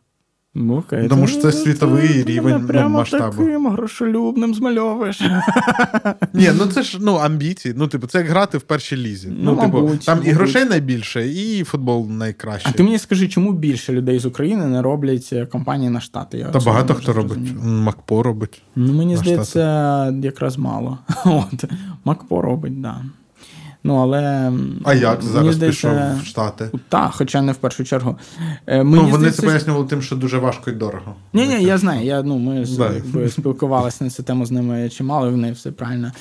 [0.55, 1.09] Ну, окей.
[1.09, 3.37] Тому що це світовий рівень ну, прямо масштабу.
[3.37, 5.21] таким грошолюбним змальовуєш.
[6.33, 7.75] Ні, ну це ж ну, амбіції.
[7.77, 9.29] Ну, типу, це як грати в першій лізі.
[9.29, 10.31] Ну, ну типу, мабуть, Там мабуть.
[10.31, 12.73] і грошей найбільше, і футбол найкращий.
[12.75, 16.39] А ти мені скажи, чому більше людей з України не роблять е, компанії на штати?
[16.39, 17.39] Я Та багато хто робить.
[17.63, 18.63] Макпо робить.
[18.77, 20.99] Ну, Мені здається, якраз мало.
[21.25, 21.65] От.
[22.05, 22.83] Макпо робить, так.
[22.83, 23.03] Да.
[23.85, 24.53] Ну, але...
[24.85, 26.71] А як зараз здається, пішов в Штати?
[26.89, 28.19] Так, хоча не в першу чергу.
[28.67, 31.15] Е, мені ну, Вони здається, це пояснювали тим, що дуже важко і дорого.
[31.33, 32.07] Ні, ні, я знаю.
[32.07, 36.13] Я, ну, Ми якби, спілкувалися на цю тему з ними чимало, і вони все правильно.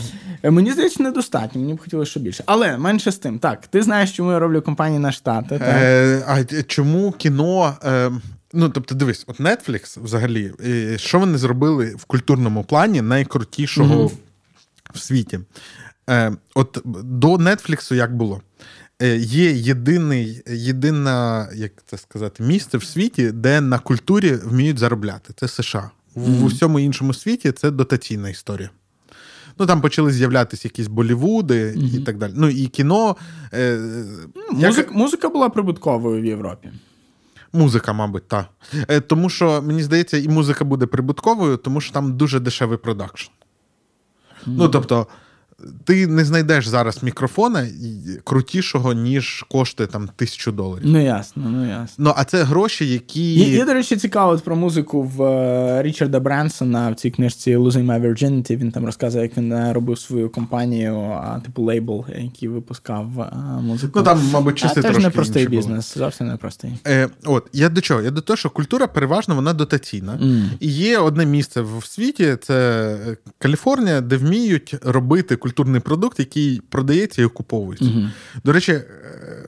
[0.43, 2.43] Е, мені здається, недостатньо, мені б хотілося ще більше.
[2.45, 3.39] Але менше з тим.
[3.39, 5.59] Так, ти знаєш, чому я роблю компанії на Штати.
[5.59, 5.68] Так?
[5.68, 7.74] Е, А чому кіно.
[7.84, 8.12] Е...
[8.53, 10.51] Ну, тобто, дивись, от Netflix взагалі,
[10.95, 14.12] що вони зробили в культурному плані найкрутішого mm-hmm.
[14.93, 15.39] в світі?
[16.10, 18.41] Е, От до Нетфліксу як було?
[19.02, 25.34] Е, Є єдиний, єдине, як це сказати, місце в світі, де на культурі вміють заробляти.
[25.36, 25.91] Це США.
[26.16, 26.43] В mm-hmm.
[26.43, 28.70] усьому іншому світі це дотаційна історія.
[29.60, 31.97] Ну, там почали з'являтися якісь Болівуди mm-hmm.
[31.97, 32.34] і так далі.
[32.36, 33.16] Ну, і кіно.
[33.54, 33.78] Е,
[34.52, 34.93] Музик, як...
[34.93, 36.70] Музика була прибутковою в Європі.
[37.54, 38.45] Музика, мабуть, так.
[38.88, 43.32] Е, тому що, мені здається, і музика буде прибутковою, тому що там дуже дешевий продакшн.
[43.32, 44.54] Mm-hmm.
[44.58, 45.08] Ну, тобто
[45.84, 47.68] ти не знайдеш зараз мікрофона
[48.24, 50.84] крутішого, ніж коштує там тисячу доларів.
[50.86, 51.95] Ну ясно, ну ясно.
[51.97, 53.34] Ну, а це гроші, які.
[53.34, 57.86] Є, є до речі, цікаво про музику в е, Річарда Бренсона в цій книжці Losing
[57.86, 58.57] My Virginity.
[58.57, 63.93] Він там розказує, як він е, робив свою компанію, типу лейбл, який випускав е, музику.
[63.95, 66.05] Ну там, мабуть, часи трошки непростий бізнес, було.
[66.05, 66.72] зовсім непростий.
[66.88, 68.01] Е, От я до чого?
[68.01, 70.20] Я до того, що культура переважно вона дотаційна.
[70.22, 70.43] Mm.
[70.59, 72.97] І є одне місце в світі, це
[73.39, 77.86] Каліфорнія, де вміють робити культуру культурний продукт, який продається і окуповується.
[77.86, 78.10] uh
[78.43, 78.86] До речі, е,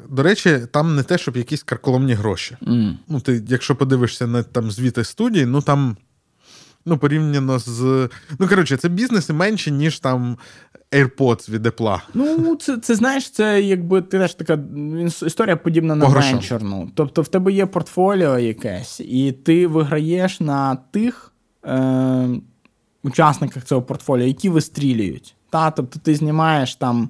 [0.10, 2.58] до речі, там не те, щоб якісь карколомні гроші.
[2.62, 5.97] uh Ну, ти, Якщо подивишся на там звіти студії, ну там.
[6.86, 8.10] Ну, порівняно з.
[8.39, 10.38] Ну, коротше, це бізнеси менші, ніж там
[10.91, 12.01] AirPods від Apple.
[12.14, 14.60] Ну, це це знаєш, це якби ти теж така
[15.26, 16.91] історія подібна на венчурну.
[16.95, 21.34] Тобто в тебе є портфоліо якесь, і ти виграєш на тих
[21.66, 22.30] е,
[23.04, 25.36] учасниках цього портфоліо, які вистрілюють.
[25.54, 27.10] Та, Тобто ти знімаєш там,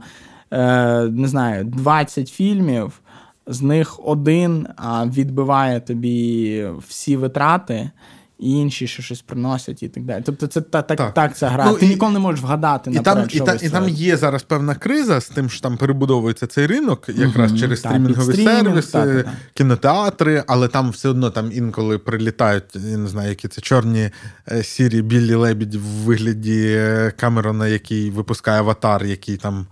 [0.51, 3.01] е, не знаю, 20 фільмів,
[3.47, 4.67] з них один
[5.05, 7.91] відбиває тобі всі витрати
[8.39, 10.23] і інші ще щось приносять і так далі.
[10.25, 11.65] Тобто, це так так, так це гра.
[11.65, 13.89] Ну, Ти і, ніколи не можеш вгадати і наперед, там, що і, та, і там
[13.89, 18.35] є зараз певна криза з тим, що там перебудовується цей ринок, якраз угу, через стрімінгові
[18.35, 23.61] сервіси, так, кінотеатри, але там все одно там інколи прилітають, я не знаю, які це
[23.61, 24.09] чорні
[24.51, 29.65] е, сірі білі лебідь в вигляді е, Камерона, який випускає аватар, який там,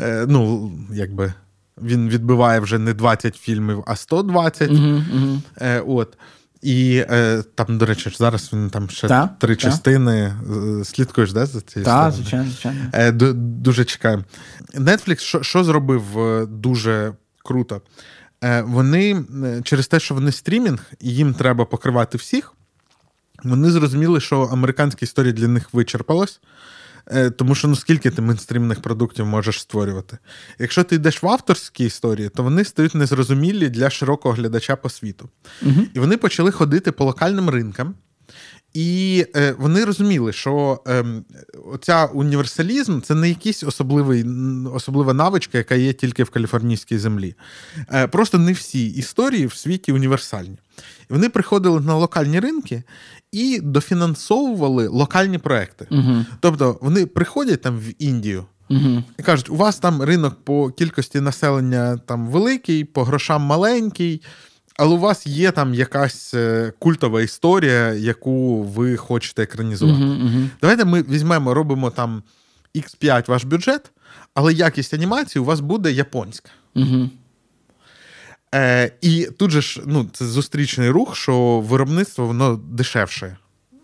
[0.00, 1.32] е, ну, якби.
[1.82, 4.70] Він відбиває вже не 20 фільмів, а 120.
[4.70, 5.42] Угу, угу.
[5.60, 6.16] Е, от.
[6.62, 9.62] І е, там, до речі, зараз він там ще та, три та.
[9.62, 10.34] частини.
[10.84, 12.80] Слідкуєш, да, за цією Так, звичайно, звичайно.
[12.92, 14.24] Е, Дуже чекаємо.
[14.74, 17.12] Netflix що що зробив е, дуже
[17.44, 17.82] круто?
[18.44, 22.52] Е, Вони е, через те, що вони стрімінг, і їм треба покривати всіх,
[23.44, 26.40] вони зрозуміли, що американська історія для них вичерпалась.
[27.06, 30.18] Е, тому що ну скільки ти мейнстрімних продуктів можеш створювати?
[30.58, 35.28] Якщо ти йдеш в авторські історії, то вони стають незрозумілі для широкого глядача по світу.
[35.62, 35.80] Угу.
[35.94, 37.94] І вони почали ходити по локальним ринкам.
[38.74, 41.04] І е, вони розуміли, що е,
[41.72, 44.24] оця універсалізм це не якийсь особливий,
[44.74, 47.34] особлива навичка, яка є тільки в каліфорнійській землі.
[47.92, 50.58] Е, Просто не всі історії в світі універсальні.
[51.10, 52.82] І вони приходили на локальні ринки
[53.32, 55.86] і дофінансовували локальні проекти.
[55.90, 56.24] Угу.
[56.40, 58.44] Тобто вони приходять там в Індію.
[58.70, 59.02] Угу.
[59.18, 64.22] І кажуть, у вас там ринок по кількості населення там великий, по грошам маленький,
[64.78, 70.04] але у вас є там якась е, культова історія, яку ви хочете екранізувати.
[70.04, 70.48] Угу, угу.
[70.60, 72.22] Давайте ми візьмемо, робимо там
[72.74, 73.90] X5 ваш бюджет,
[74.34, 76.50] але якість анімації у вас буде японська.
[76.74, 77.10] Угу.
[78.54, 83.36] Е, І тут же ж ну, це зустрічний рух, що виробництво воно дешевше.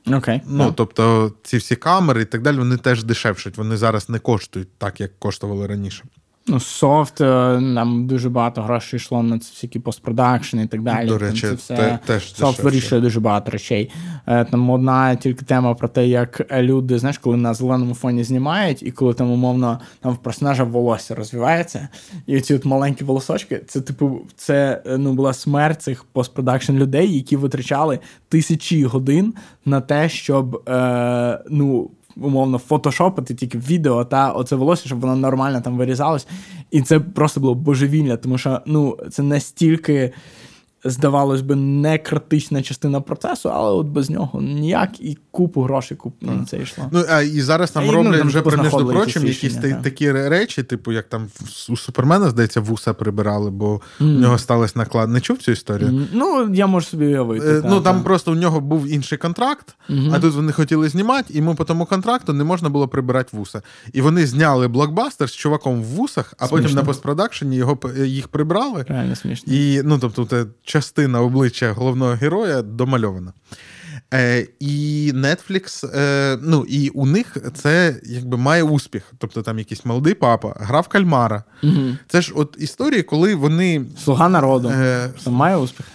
[0.07, 0.75] Okay, ну, yeah.
[0.75, 3.57] Тобто ці всі камери і так далі, вони теж дешевшать.
[3.57, 6.05] Вони зараз не коштують так, як коштували раніше.
[6.47, 11.09] Ну, софт, е, нам дуже багато грошей йшло на це всякі постпродакшн і так далі.
[11.09, 13.91] До речі, це все те, теж софт вирішує дуже багато речей.
[14.27, 18.83] Е, там одна тільки тема про те, як люди, знаєш, коли на зеленому фоні знімають,
[18.83, 21.89] і коли там умовно там в персонажа волосся розвивається,
[22.27, 27.37] і ці от маленькі волосочки, це типу, це ну була смерть цих постпродакшн людей, які
[27.37, 29.35] витрачали тисячі годин
[29.65, 35.61] на те, щоб е, ну умовно фотошопити тільки відео та оце волосся, щоб воно нормально
[35.61, 36.27] там вирізалось.
[36.71, 40.13] І це просто було божевілля, тому що ну, це настільки
[40.85, 46.23] здавалось би, не критична частина процесу, але от без нього ніяк і купу грошей куп
[46.23, 46.85] на це йшло.
[46.93, 49.73] Ну а і зараз там І, ну, роблять вже типу, про між прочим якісь та-
[49.73, 51.27] такі речі, типу, як там
[51.69, 55.11] у Супермена, здається, вуса прибирали, бо у нього сталося наклад.
[55.11, 55.89] Не чув цю історію?
[55.89, 57.47] М, Ну, я можу собі уявити.
[57.47, 58.03] Е, та, ну там та.
[58.03, 59.77] просто у нього був інший контракт,
[60.13, 63.63] а тут вони хотіли знімати, і йому по тому контракту не можна було прибирати вуса.
[63.93, 68.85] І вони зняли блокбастер з чуваком в вусах, а потім на постпродакшені його їх прибрали.
[68.89, 69.53] Реально смішно.
[69.53, 73.33] І ну, тобто, це частина обличчя головного героя домальована.
[74.15, 79.13] Е, і Netflix, е, ну і у них це якби має успіх.
[79.19, 81.45] Тобто там якийсь молодий папа, грав кальмара.
[81.63, 81.97] Угу.
[82.09, 83.85] Це ж от історії, коли вони.
[84.05, 84.69] Слуга народу.
[84.69, 85.87] Е, Що має успіх.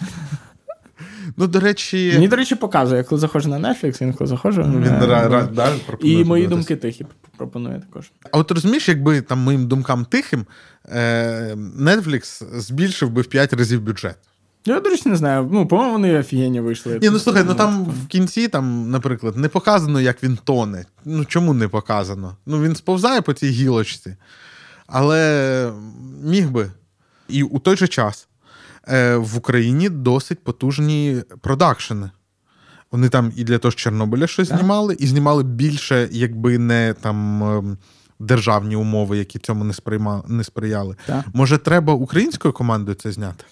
[1.36, 4.62] ну, до речі, Мені, до речі, показує, коли заходжу на Netflix, інколи заходжу.
[4.62, 7.06] він е, ра, ра, да, пропонує І мої думки тихі
[7.36, 8.12] пропонує також.
[8.32, 10.46] А от розумієш, якби там моїм думкам тихим,
[10.88, 14.16] е, Netflix збільшив би в 5 разів бюджет.
[14.64, 15.48] Я, до речі, не знаю.
[15.52, 16.98] Ну, по-моєму, вони офігенні вийшли.
[17.02, 20.84] Ні, ну слухай, ну там в кінці, там, наприклад, не показано, як він тоне.
[21.04, 22.36] Ну чому не показано?
[22.46, 24.16] Ну він сповзає по цій гілочці,
[24.86, 25.72] але
[26.22, 26.70] міг би.
[27.28, 28.28] І у той же час
[28.88, 32.10] е, в Україні досить потужні продакшени.
[32.92, 34.58] Вони там і для того ж Чорнобиля щось Так.
[34.58, 37.42] знімали, і знімали більше, якби не там.
[37.42, 37.78] ем,
[38.22, 40.22] Державні умови, які цьому не сприйма...
[40.28, 40.96] не сприяли.
[41.06, 41.24] Так.
[41.32, 43.44] Може, треба українською командою це зняти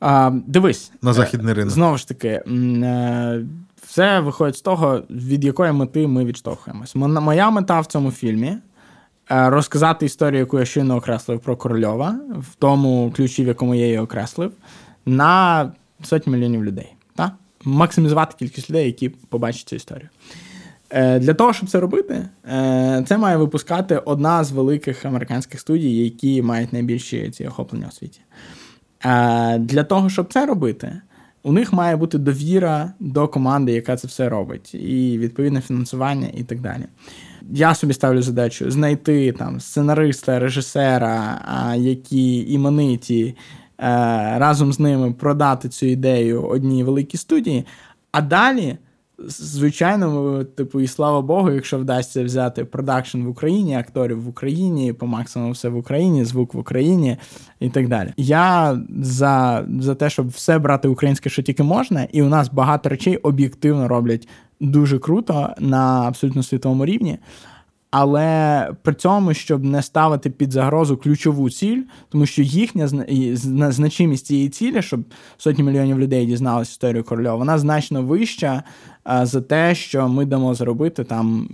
[0.00, 0.92] А, дивись.
[1.02, 1.70] на е, західний ринок?
[1.70, 3.44] Знову ж таки, е,
[3.86, 6.94] все виходить з того, від якої мети ми відштовхуємось.
[6.94, 8.56] Мо- Моя мета в цьому фільмі
[9.30, 12.20] е, розказати історію, яку я щойно окреслив про Корольова,
[12.50, 14.52] в тому ключі, в якому я її окреслив,
[15.06, 15.72] на
[16.02, 16.94] сотні мільйонів людей.
[17.14, 17.32] Та?
[17.64, 20.08] Максимізувати кількість людей, які побачать цю історію.
[21.20, 22.28] Для того, щоб це робити,
[23.06, 28.20] це має випускати одна з великих американських студій, які мають найбільші ці охоплення у світі.
[29.04, 31.00] Е, Для того, щоб це робити,
[31.42, 36.42] у них має бути довіра до команди, яка це все робить, і відповідне фінансування, і
[36.42, 36.84] так далі.
[37.52, 41.40] Я собі ставлю задачу знайти там сценариста, режисера,
[41.76, 43.34] які імениті, е,
[44.38, 47.66] разом з ними продати цю ідею одній великій студії,
[48.12, 48.76] а далі.
[49.26, 55.06] Звичайно, типу, і слава Богу, якщо вдасться взяти продакшн в Україні, акторів в Україні, по
[55.06, 57.16] максимуму все в Україні, звук в Україні
[57.60, 58.12] і так далі.
[58.16, 62.88] Я за, за те, щоб все брати українське, що тільки можна, і у нас багато
[62.88, 64.28] речей об'єктивно роблять
[64.60, 67.18] дуже круто на абсолютно світовому рівні.
[67.90, 72.88] Але при цьому, щоб не ставити під загрозу ключову ціль, тому що їхня
[73.70, 75.00] значимість цієї цілі, щоб
[75.36, 78.62] сотні мільйонів людей дізналися історію Корольова, вона значно вища
[79.04, 81.48] а, за те, що ми дамо зробити там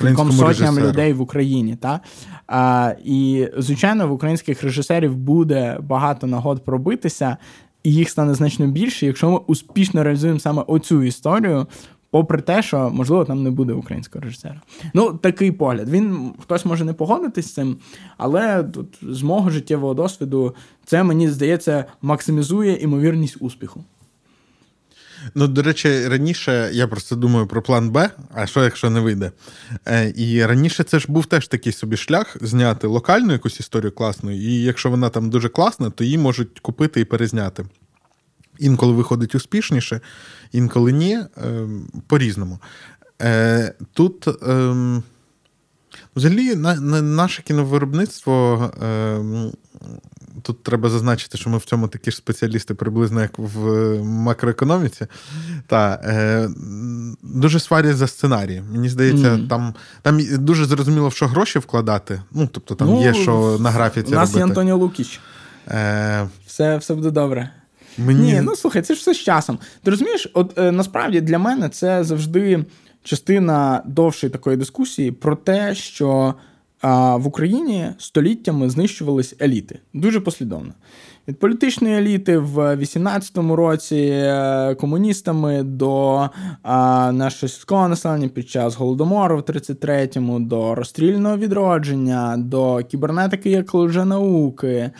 [0.00, 0.88] кільком сотням режисеру.
[0.88, 1.76] людей в Україні.
[1.76, 2.00] Та?
[2.46, 7.36] А, і, звичайно, в українських режисерів буде багато нагод пробитися,
[7.82, 11.66] і їх стане значно більше, якщо ми успішно реалізуємо саме оцю історію.
[12.10, 14.60] Попри те, що можливо там не буде українського режисера.
[14.94, 15.88] Ну, такий погляд.
[15.90, 17.76] Він хтось може не погодитись з цим,
[18.16, 20.54] але тут з мого життєвого досвіду
[20.84, 23.84] це мені здається максимізує імовірність успіху.
[25.34, 29.32] Ну, до речі, раніше я просто думаю про план Б, а що якщо не вийде?
[29.86, 34.30] Е, і раніше це ж був теж такий собі шлях зняти локальну якусь історію класну,
[34.30, 37.64] і якщо вона там дуже класна, то її можуть купити і перезняти.
[38.58, 40.00] Інколи виходить успішніше,
[40.52, 41.68] інколи ні, е,
[42.06, 42.58] по-різному.
[43.22, 44.28] Е, тут.
[44.28, 44.74] Е,
[46.16, 48.70] Взагалі, на, на, наше кіновиробництво.
[48.82, 49.18] Е,
[50.42, 53.58] тут треба зазначити, що ми в цьому такі ж спеціалісти, приблизно як в
[54.02, 55.06] макроекономіці.
[55.66, 56.48] Та, е,
[57.22, 58.62] дуже сварять за сценарії.
[58.72, 59.48] Мені здається, Мгм.
[59.48, 62.22] там, там дуже зрозуміло, в що гроші вкладати.
[62.32, 64.38] Ну, тобто там Ну, є що на графіці У нас робити.
[64.38, 65.20] є Антоніо Лукіч.
[65.68, 67.50] Е, Все, все буде добре.
[67.98, 68.32] Мені...
[68.32, 69.58] Ні, ну слухай, це ж все з часом.
[69.82, 72.64] Ти розумієш, от е, насправді для мене це завжди
[73.02, 76.34] частина довшої такої дискусії про те, що
[76.84, 80.72] е, в Україні століттями знищувались еліти дуже послідовно.
[81.28, 86.28] Від політичної еліти в 18-му році е, комуністами до
[87.12, 94.90] нашого сільського населення під час голодомору в 33-му, до розстрільного відродження, до кібернетики як лженауки.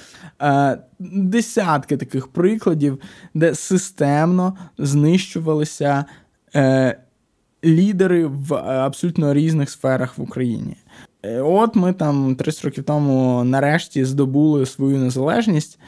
[0.43, 2.99] Е, десятки таких прикладів,
[3.35, 6.05] де системно знищувалися
[6.55, 6.99] е,
[7.65, 10.77] лідери в абсолютно різних сферах в Україні.
[11.41, 15.79] От ми там 30 років тому нарешті здобули свою незалежність.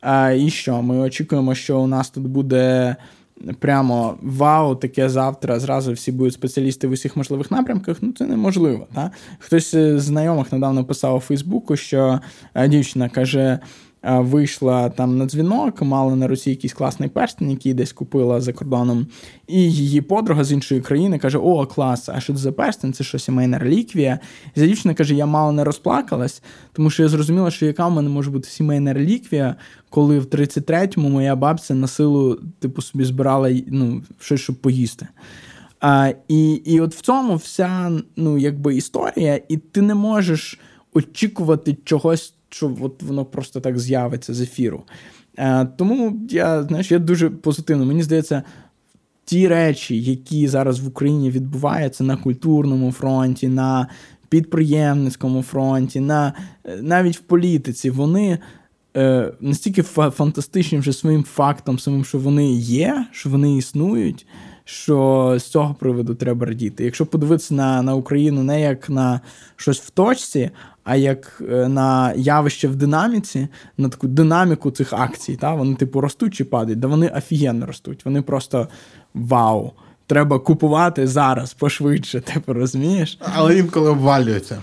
[0.00, 0.82] А, і що?
[0.82, 2.96] Ми очікуємо, що у нас тут буде
[3.58, 8.86] прямо вау, таке завтра зразу всі будуть спеціалісти в усіх можливих напрямках, ну це неможливо.
[8.94, 9.10] Та?
[9.38, 12.20] Хтось з знайомих недавно писав у Фейсбуку, що
[12.54, 13.58] е, дівчина каже.
[14.08, 18.52] Е, вийшла там на дзвінок, мала на Росії якийсь класний перстень, який десь купила за
[18.52, 19.06] кордоном.
[19.46, 22.92] І її подруга з іншої країни каже: О, клас, а що це за перстень?
[22.92, 24.18] Це що сімейна реліквія.
[24.56, 26.42] І ця дівчина каже: Я мало не розплакалась,
[26.72, 29.56] тому що я зрозуміла, що яка в мене може бути сімейна реліквія,
[29.90, 35.08] коли в 33-му моя бабця на силу, типу, собі збирала ну, щось, щоб поїсти.
[35.80, 40.60] А, І і от в цьому вся ну, якби історія, і ти не можеш
[40.92, 44.82] очікувати чогось що от воно просто так з'явиться з ефіру.
[45.38, 47.84] Е, Тому я знаєш, я дуже позитивно.
[47.84, 48.42] Мені здається,
[49.24, 53.88] ті речі, які зараз в Україні відбуваються на культурному фронті, на
[54.28, 56.32] підприємницькому фронті, на,
[56.80, 58.38] навіть в політиці, вони.
[58.96, 64.26] Е, настільки фантастичні вже своїм фактом, самим, що вони є, що вони існують,
[64.64, 66.84] що з цього приводу треба радіти.
[66.84, 69.20] Якщо подивитися на на Україну не як на
[69.56, 70.50] щось в точці,
[70.84, 75.36] а як е, на явище в динаміці, на таку динаміку цих акцій.
[75.36, 75.54] Та?
[75.54, 78.04] Вони, типу, ростуть чи падають, да вони офігенно ростуть.
[78.04, 78.68] Вони просто
[79.14, 79.72] вау!
[80.06, 83.18] Треба купувати зараз пошвидше, типу, розумієш?
[83.34, 84.62] Але інколи обвалюється.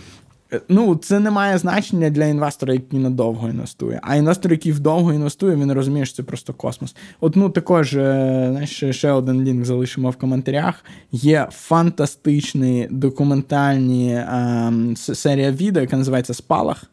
[0.69, 3.99] Ну, це не має значення для інвестора, який надовго інвестує.
[4.03, 6.95] А інвестор, який вдовго інвестує, він розуміє, що це просто космос.
[7.19, 10.85] От ну також е, знаєш, ще один лінк залишимо в коментарях.
[11.11, 16.83] Є фантастичні документальні е, серія відео, яка називається Спалах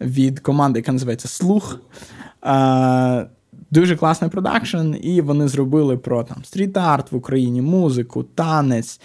[0.00, 1.80] від команди, яка називається Слух.
[2.46, 3.26] Е,
[3.70, 9.00] Дуже класний продакшн, і вони зробили про там стріт-арт в Україні, музику, танець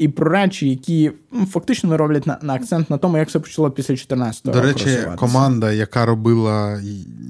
[0.00, 1.12] і про речі, які
[1.50, 5.72] фактично роблять на, на акцент на тому, як все почало після 14-го До речі, команда,
[5.72, 6.80] яка робила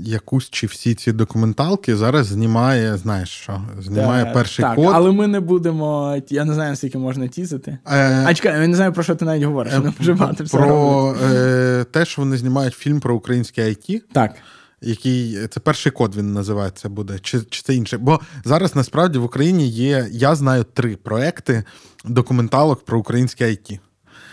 [0.05, 4.91] якусь чи всі ці документалки, зараз знімає, знаєш що, знімає так, перший так, код.
[4.93, 6.17] Але ми не будемо.
[6.29, 7.79] Я не знаю, наскільки можна тізити.
[7.87, 8.25] Е...
[8.27, 9.73] А чекай, я не знаю, про що ти навіть говориш.
[9.73, 9.93] Е...
[10.01, 11.85] Вже багато Про е...
[11.91, 14.01] те, що вони знімають фільм про українське IT.
[14.13, 14.35] Так
[14.83, 17.99] який це перший код він називається буде, чи чи це інше?
[17.99, 21.65] Бо зараз насправді в Україні є, я знаю три проекти
[22.05, 23.79] документалок про українське IT.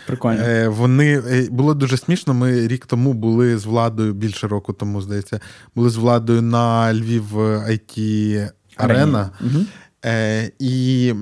[0.06, 0.42] Прикольно.
[0.42, 2.34] Е, Вони е, було дуже смішно.
[2.34, 5.40] Ми рік тому були з владою, більше року тому, здається,
[5.74, 9.30] були з владою на Львів IT Арена.
[9.40, 9.64] Угу.
[10.04, 11.12] Е, І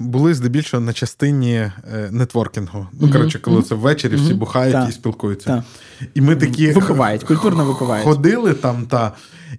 [0.00, 1.72] були здебільшого на частині е,
[2.10, 2.86] нетворкінгу.
[2.92, 5.50] Ну, mm коротше, коли це ввечері всі бухають mm і спілкуються.
[5.50, 5.62] Ta.
[6.14, 8.04] І ми такі Випивають, культурно випивають.
[8.04, 9.12] Ходили там, та,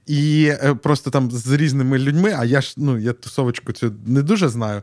[0.07, 4.21] і е, просто там з різними людьми, а я ж ну, я тусовочку цю не
[4.21, 4.81] дуже знаю.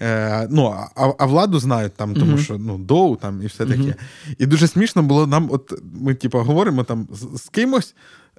[0.00, 2.42] Е, ну, А а владу знають там, тому uh-huh.
[2.44, 3.82] що ну, доу там і все таке.
[3.82, 4.34] Uh-huh.
[4.38, 7.94] І дуже смішно було нам, от ми, типу, говоримо там з, з кимось.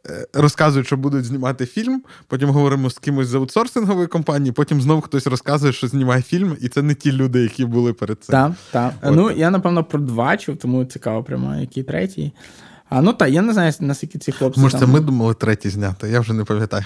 [0.09, 5.01] Е, розказують, що будуть знімати фільм, потім говоримо з кимось з аутсорсингової компанії, потім знову
[5.01, 8.33] хтось розказує, що знімає фільм, і це не ті люди, які були перед цим.
[8.33, 8.93] Так, так.
[9.03, 12.31] Ну, я, напевно, про два чув, тому цікаво, прямо, який третій.
[12.89, 14.59] А ну так, я не знаю, наскільки ці хлопці.
[14.59, 14.87] Може, там...
[14.87, 16.85] це ми думали третій зняти, я вже не пам'ятаю.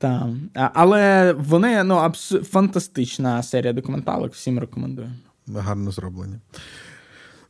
[0.00, 0.26] Так.
[0.74, 2.34] Але вони ну, абс...
[2.50, 5.10] фантастична серія документалок, всім рекомендую.
[5.46, 6.34] Гарно зроблені.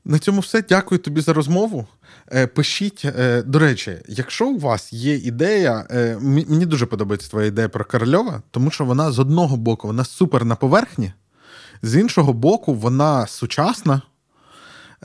[0.05, 0.63] На цьому все.
[0.63, 1.87] Дякую тобі за розмову.
[2.33, 7.47] Е, пишіть, е, до речі, якщо у вас є ідея, е, мені дуже подобається твоя
[7.47, 11.13] ідея про Корольова, тому що вона з одного боку вона супер на поверхні,
[11.83, 14.03] з іншого боку, вона сучасна,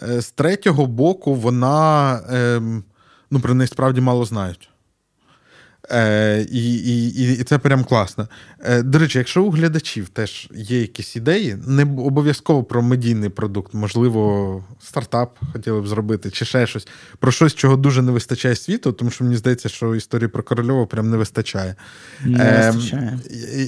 [0.01, 2.83] з третього боку, вона ем,
[3.31, 4.69] ну, про неї справді мало знають.
[5.91, 8.27] Е, І і, і це прям класно.
[8.63, 13.73] Е, До речі, якщо у глядачів теж є якісь ідеї, не обов'язково про медійний продукт,
[13.73, 16.87] можливо, стартап хотіли б зробити, чи ще щось,
[17.19, 20.85] про щось, чого дуже не вистачає світу, тому що мені здається, що історії про Корольова
[20.85, 21.75] прям не вистачає.
[22.25, 23.19] Не е, вистачає.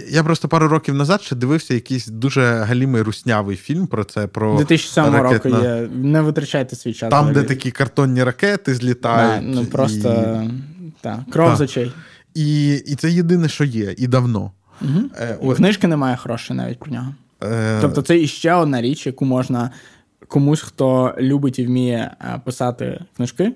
[0.09, 4.28] Я просто пару років назад ще дивився якийсь дуже галімий руснявий фільм про це.
[4.28, 5.89] про 2007 року є.
[5.95, 7.09] Не витрачайте свій час.
[7.09, 9.45] Там, де такі картонні ракети злітають.
[9.45, 10.41] Да, ну просто.
[10.45, 10.76] І...
[11.08, 11.91] Так, кров з очей.
[12.34, 14.51] І і це єдине, що є, і давно.
[14.82, 14.99] Угу.
[15.20, 15.58] Е, от.
[15.58, 17.14] Книжки немає хорошої навіть про нього.
[17.43, 17.78] Е...
[17.82, 19.72] Тобто, це іще одна річ, яку можна
[20.28, 23.51] комусь, хто любить і вміє е, писати книжки,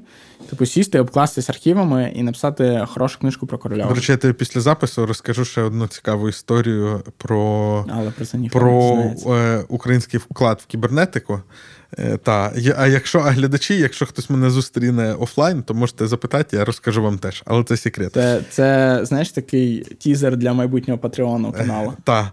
[0.49, 3.85] типу сісти, обкластись архівами і написати хорошу книжку про короля.
[3.85, 8.37] До речі, я тобі після запису розкажу ще одну цікаву історію про, Але про, це
[8.51, 11.41] про е, український вклад в кібернетику.
[11.99, 16.65] Е, та, а якщо а глядачі, якщо хтось мене зустріне офлайн, то можете запитати, я
[16.65, 18.13] розкажу вам теж, але це секрет.
[18.13, 21.93] Це, це знаєш, такий тізер для майбутнього патреону каналу.
[21.97, 22.27] Е, так.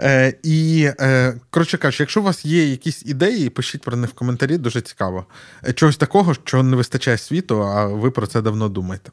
[0.00, 4.14] Е, І е, коротше кажучи, якщо у вас є якісь ідеї, пишіть про них в
[4.14, 5.26] коментарі, дуже цікаво.
[5.68, 9.10] Е, чогось такого, що не вистачає світу, а ви про це давно думаєте.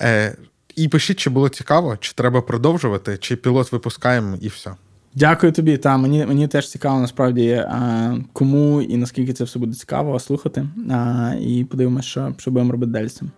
[0.00, 0.36] Е,
[0.76, 4.70] І пишіть, чи було цікаво, чи треба продовжувати, чи пілот випускаємо і все.
[5.14, 5.76] Дякую тобі.
[5.76, 10.66] Та мені мені теж цікаво насправді е, кому і наскільки це все буде цікаво слухати.
[10.90, 13.30] Е, і подивимося, що, що будемо робити далі з цим.